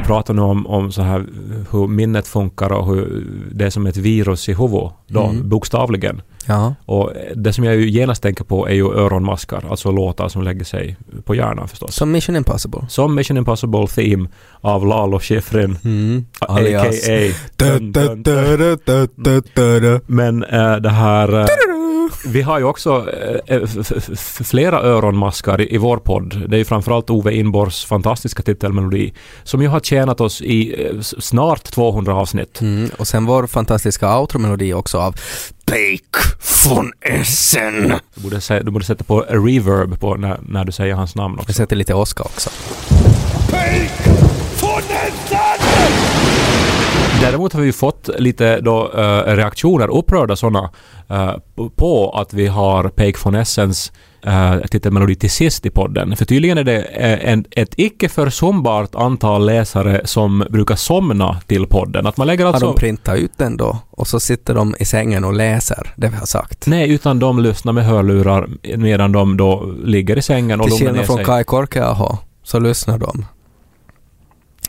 Vi 0.02 0.06
pratar 0.06 0.34
nu 0.34 0.42
om, 0.42 0.66
om 0.66 0.92
så 0.92 1.02
här 1.02 1.24
hur 1.70 1.86
minnet 1.88 2.28
funkar 2.28 2.72
och 2.72 2.86
hur 2.86 3.24
det 3.52 3.64
är 3.64 3.70
som 3.70 3.86
ett 3.86 3.96
virus 3.96 4.48
i 4.48 4.54
huvudet, 4.54 4.92
då, 5.06 5.22
Mm. 5.26 5.48
bokstavligen. 5.48 6.22
Ja. 6.46 6.74
Och 6.86 7.12
det 7.36 7.52
som 7.52 7.64
jag 7.64 7.76
ju 7.76 7.90
genast 7.90 8.22
tänker 8.22 8.44
på 8.44 8.68
är 8.68 8.74
ju 8.74 8.84
öronmaskar, 8.92 9.64
alltså 9.70 9.90
låtar 9.92 10.28
som 10.28 10.42
lägger 10.42 10.64
sig 10.64 10.96
på 11.24 11.34
hjärnan 11.34 11.68
förstås. 11.68 11.94
Som 11.94 12.12
Mission 12.12 12.36
Impossible. 12.36 12.80
Som 12.88 13.14
Mission 13.14 13.36
Impossible 13.36 13.86
Theme 13.86 14.28
av 14.60 14.86
Lalo 14.86 15.18
Schifrin, 15.20 15.78
Mm. 15.84 16.26
a.k.a. 16.40 16.92
Men 20.06 20.44
äh, 20.44 20.76
det 20.76 20.90
här... 20.90 21.40
Äh, 21.40 21.46
vi 22.24 22.42
har 22.42 22.58
ju 22.58 22.64
också 22.64 23.06
f- 23.46 23.92
f- 23.96 24.40
flera 24.46 24.80
öronmaskar 24.82 25.72
i, 25.74 25.76
vår 25.78 25.96
podd. 25.96 26.44
Det 26.48 26.56
är 26.56 26.58
ju 26.58 26.64
framförallt 26.64 27.10
Ove 27.10 27.34
Inborgs 27.34 27.84
fantastiska 27.84 28.42
titelmelodi 28.42 29.12
som 29.44 29.62
ju 29.62 29.68
har 29.68 29.80
tjänat 29.80 30.20
oss 30.20 30.40
i 30.42 30.86
s- 31.00 31.24
snart 31.24 31.64
200 31.64 32.14
avsnitt. 32.14 32.60
Mm. 32.60 32.90
Och 32.98 33.08
sen 33.08 33.26
vår 33.26 33.46
fantastiska 33.46 34.06
outro-melodi 34.18 34.72
också 34.74 34.98
av 34.98 35.14
Peik 35.64 36.04
von 36.68 36.92
Essen. 37.00 37.94
Du 38.14 38.22
borde, 38.22 38.60
du 38.62 38.70
borde 38.70 38.84
sätta 38.84 39.04
på 39.04 39.20
reverb 39.20 40.00
på 40.00 40.14
när, 40.14 40.38
när 40.42 40.64
du 40.64 40.72
säger 40.72 40.94
hans 40.94 41.14
namn 41.14 41.34
också. 41.34 41.46
Vi 41.46 41.52
sätter 41.52 41.76
lite 41.76 41.94
åska 41.94 42.22
också. 42.22 42.50
Däremot 47.32 47.52
har 47.52 47.60
vi 47.60 47.66
ju 47.66 47.72
fått 47.72 48.10
lite 48.18 48.60
då, 48.60 48.90
eh, 48.92 49.36
reaktioner, 49.36 49.90
upprörda 49.96 50.36
sådana, 50.36 50.70
eh, 51.08 51.32
p- 51.32 51.68
på 51.76 52.10
att 52.10 52.34
vi 52.34 52.46
har 52.46 52.88
Peik 52.88 53.24
von 53.24 53.34
Essens 53.34 53.92
uh, 54.26 54.66
titelmelodi 54.70 55.14
till 55.14 55.30
sist 55.30 55.66
i 55.66 55.70
podden. 55.70 56.16
För 56.16 56.24
tydligen 56.24 56.58
är 56.58 56.64
det 56.64 56.82
eh, 56.82 57.32
en, 57.32 57.44
ett 57.50 57.74
icke 57.76 58.08
försumbart 58.08 58.94
antal 58.94 59.46
läsare 59.46 60.00
som 60.04 60.44
brukar 60.50 60.76
somna 60.76 61.40
till 61.46 61.66
podden. 61.66 62.06
Att 62.06 62.16
man 62.16 62.26
lägger 62.26 62.44
Har 62.44 62.52
alltså... 62.52 62.66
de 62.66 62.76
printat 62.76 63.18
ut 63.18 63.32
den 63.36 63.56
då? 63.56 63.78
Och 63.90 64.06
så 64.06 64.20
sitter 64.20 64.54
de 64.54 64.74
i 64.78 64.84
sängen 64.84 65.24
och 65.24 65.32
läser 65.32 65.92
det 65.96 66.08
vi 66.08 66.16
har 66.16 66.26
sagt. 66.26 66.66
Nej, 66.66 66.90
utan 66.90 67.18
de 67.18 67.38
lyssnar 67.38 67.72
med 67.72 67.84
hörlurar 67.84 68.48
medan 68.76 69.12
de 69.12 69.36
då 69.36 69.74
ligger 69.84 70.18
i 70.18 70.22
sängen 70.22 70.60
och 70.60 70.66
Till 70.66 70.72
lugnar 70.72 70.86
ner 70.86 70.90
skillnad 70.92 71.06
från 71.06 71.16
sig. 71.16 71.24
Kai 71.24 71.44
Korkeaho 71.44 72.16
så 72.42 72.58
lyssnar 72.58 72.98
de. 72.98 73.24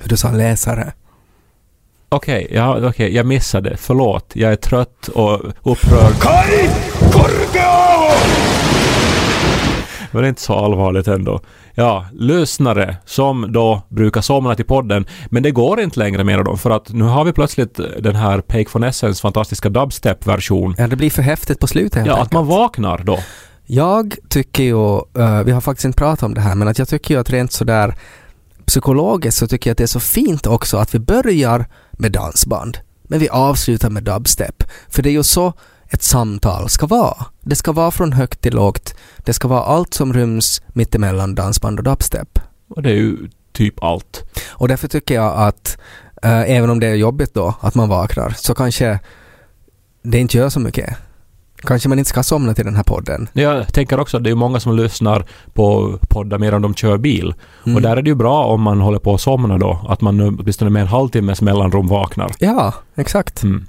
Du 0.03 0.17
sa 0.17 0.31
läsare. 0.31 0.93
Okej, 2.15 2.47
ja, 2.51 2.87
okej, 2.87 3.15
jag 3.15 3.25
missade. 3.25 3.77
Förlåt. 3.77 4.31
Jag 4.33 4.51
är 4.51 4.55
trött 4.55 5.07
och 5.07 5.41
upprörd. 5.63 6.13
Kai 6.21 6.69
Men 10.11 10.21
det 10.21 10.27
är 10.27 10.29
inte 10.29 10.41
så 10.41 10.53
allvarligt 10.53 11.07
ändå. 11.07 11.39
Ja, 11.75 12.05
lyssnare 12.13 12.97
som 13.05 13.51
då 13.51 13.81
brukar 13.89 14.21
somna 14.21 14.55
till 14.55 14.65
podden. 14.65 15.05
Men 15.29 15.43
det 15.43 15.51
går 15.51 15.81
inte 15.81 15.99
längre 15.99 16.23
med 16.23 16.45
dem 16.45 16.57
för 16.57 16.69
att 16.69 16.89
nu 16.93 17.03
har 17.03 17.23
vi 17.25 17.31
plötsligt 17.33 17.79
den 17.99 18.15
här 18.15 18.41
Peik 18.41 18.75
von 18.75 18.83
Essens 18.83 19.21
fantastiska 19.21 19.69
dubstep-version. 19.69 20.75
Ja, 20.77 20.87
det 20.87 20.95
blir 20.95 21.09
för 21.09 21.21
häftigt 21.21 21.59
på 21.59 21.67
slutet 21.67 21.95
helt 21.95 22.07
Ja, 22.07 22.13
att 22.13 22.19
enkelt. 22.19 22.33
man 22.33 22.47
vaknar 22.47 22.97
då. 22.97 23.19
Jag 23.65 24.15
tycker 24.29 24.63
ju, 24.63 24.95
eh, 24.97 25.43
vi 25.43 25.51
har 25.51 25.61
faktiskt 25.61 25.85
inte 25.85 25.97
pratat 25.97 26.23
om 26.23 26.33
det 26.33 26.41
här, 26.41 26.55
men 26.55 26.67
att 26.67 26.79
jag 26.79 26.87
tycker 26.87 27.13
ju 27.13 27.19
att 27.19 27.29
rent 27.29 27.51
sådär 27.51 27.95
psykologiskt 28.65 29.37
så 29.37 29.47
tycker 29.47 29.69
jag 29.69 29.71
att 29.73 29.77
det 29.77 29.83
är 29.83 29.87
så 29.87 29.99
fint 29.99 30.47
också 30.47 30.77
att 30.77 30.95
vi 30.95 30.99
börjar 30.99 31.65
med 31.97 32.11
dansband, 32.11 32.77
men 33.03 33.19
vi 33.19 33.29
avslutar 33.29 33.89
med 33.89 34.03
dubstep. 34.03 34.63
För 34.87 35.03
det 35.03 35.09
är 35.09 35.13
ju 35.13 35.23
så 35.23 35.53
ett 35.89 36.03
samtal 36.03 36.69
ska 36.69 36.85
vara. 36.85 37.25
Det 37.41 37.55
ska 37.55 37.71
vara 37.71 37.91
från 37.91 38.13
högt 38.13 38.41
till 38.41 38.53
lågt. 38.53 38.95
Det 39.17 39.33
ska 39.33 39.47
vara 39.47 39.63
allt 39.63 39.93
som 39.93 40.13
ryms 40.13 40.61
mittemellan 40.67 41.35
dansband 41.35 41.79
och 41.79 41.83
dubstep. 41.83 42.39
Och 42.69 42.83
det 42.83 42.89
är 42.89 42.95
ju 42.95 43.17
typ 43.51 43.83
allt. 43.83 44.23
Och 44.49 44.67
därför 44.67 44.87
tycker 44.87 45.15
jag 45.15 45.37
att 45.37 45.77
eh, 46.23 46.51
även 46.51 46.69
om 46.69 46.79
det 46.79 46.87
är 46.87 46.95
jobbigt 46.95 47.33
då 47.33 47.55
att 47.59 47.75
man 47.75 47.89
vaknar 47.89 48.29
så 48.29 48.55
kanske 48.55 48.99
det 50.03 50.19
inte 50.19 50.37
gör 50.37 50.49
så 50.49 50.59
mycket. 50.59 50.97
Kanske 51.67 51.89
man 51.89 51.99
inte 51.99 52.09
ska 52.09 52.23
somna 52.23 52.53
till 52.53 52.65
den 52.65 52.75
här 52.75 52.83
podden. 52.83 53.29
Jag 53.33 53.73
tänker 53.73 53.99
också 53.99 54.17
att 54.17 54.23
det 54.23 54.29
är 54.29 54.35
många 54.35 54.59
som 54.59 54.75
lyssnar 54.75 55.25
på 55.53 55.97
poddar 56.09 56.37
medan 56.37 56.61
de 56.61 56.73
kör 56.75 56.97
bil. 56.97 57.33
Mm. 57.65 57.75
Och 57.75 57.81
där 57.81 57.97
är 57.97 58.01
det 58.01 58.09
ju 58.09 58.15
bra 58.15 58.45
om 58.45 58.61
man 58.61 58.81
håller 58.81 58.99
på 58.99 59.13
att 59.13 59.21
somna 59.21 59.57
då. 59.57 59.85
Att 59.89 60.01
man 60.01 60.21
åtminstone 60.39 60.71
med 60.71 60.81
en 60.81 60.87
halvtimmes 60.87 61.41
mellanrum 61.41 61.87
vaknar. 61.87 62.31
Ja, 62.39 62.73
exakt. 62.95 63.43
Mm. 63.43 63.65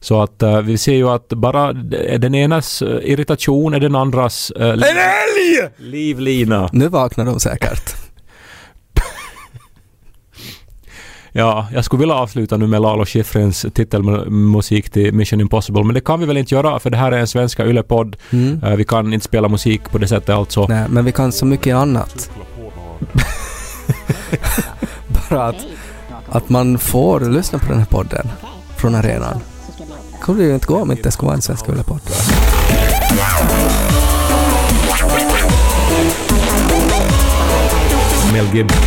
Så 0.00 0.22
att 0.22 0.42
eh, 0.42 0.60
vi 0.60 0.78
ser 0.78 0.94
ju 0.94 1.08
att 1.08 1.28
bara 1.28 1.72
den 2.18 2.34
enas 2.34 2.82
eh, 2.82 3.10
irritation 3.10 3.74
är 3.74 3.80
den 3.80 3.94
andras 3.94 4.52
uh, 4.60 4.76
li- 4.76 5.68
livlina. 5.76 6.68
Nu 6.72 6.88
vaknar 6.88 7.24
de 7.24 7.40
säkert. 7.40 7.94
Ja, 11.34 11.66
jag 11.72 11.84
skulle 11.84 12.00
vilja 12.00 12.14
avsluta 12.14 12.56
nu 12.56 12.66
med 12.66 12.82
Lalo 12.82 13.04
Schifrins 13.04 13.66
titelmusik 13.74 14.90
till 14.90 15.14
Mission 15.14 15.40
Impossible, 15.40 15.84
men 15.84 15.94
det 15.94 16.00
kan 16.00 16.20
vi 16.20 16.26
väl 16.26 16.36
inte 16.36 16.54
göra 16.54 16.78
för 16.78 16.90
det 16.90 16.96
här 16.96 17.12
är 17.12 17.18
en 17.18 17.26
svenska 17.26 17.66
ylepodd. 17.66 18.16
Mm. 18.30 18.60
Eh, 18.64 18.76
vi 18.76 18.84
kan 18.84 19.12
inte 19.12 19.24
spela 19.24 19.48
musik 19.48 19.90
på 19.90 19.98
det 19.98 20.08
sättet 20.08 20.30
alltså. 20.30 20.66
Nej, 20.68 20.84
men 20.88 21.04
vi 21.04 21.12
kan 21.12 21.32
så 21.32 21.46
mycket 21.46 21.76
annat. 21.76 22.30
Bara 25.30 25.48
att, 25.48 25.66
att 26.28 26.48
man 26.48 26.78
får 26.78 27.20
lyssna 27.20 27.58
på 27.58 27.66
den 27.68 27.78
här 27.78 27.86
podden 27.86 28.28
från 28.76 28.94
arenan. 28.94 29.40
Det 30.12 30.18
kunde 30.22 30.44
ju 30.44 30.54
inte 30.54 30.66
gå 30.66 30.82
om 30.82 30.90
inte 30.90 31.02
det 31.02 31.10
skulle 31.10 31.26
vara 31.26 31.36
en 31.36 31.42
svensk 31.42 31.68
ylepodd. 31.68 32.00
Mel 38.32 38.46
Gibson. 38.54 38.82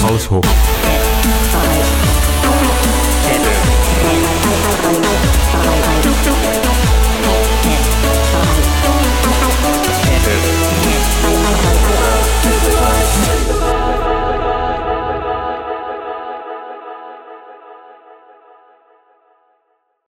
Household. 0.00 0.75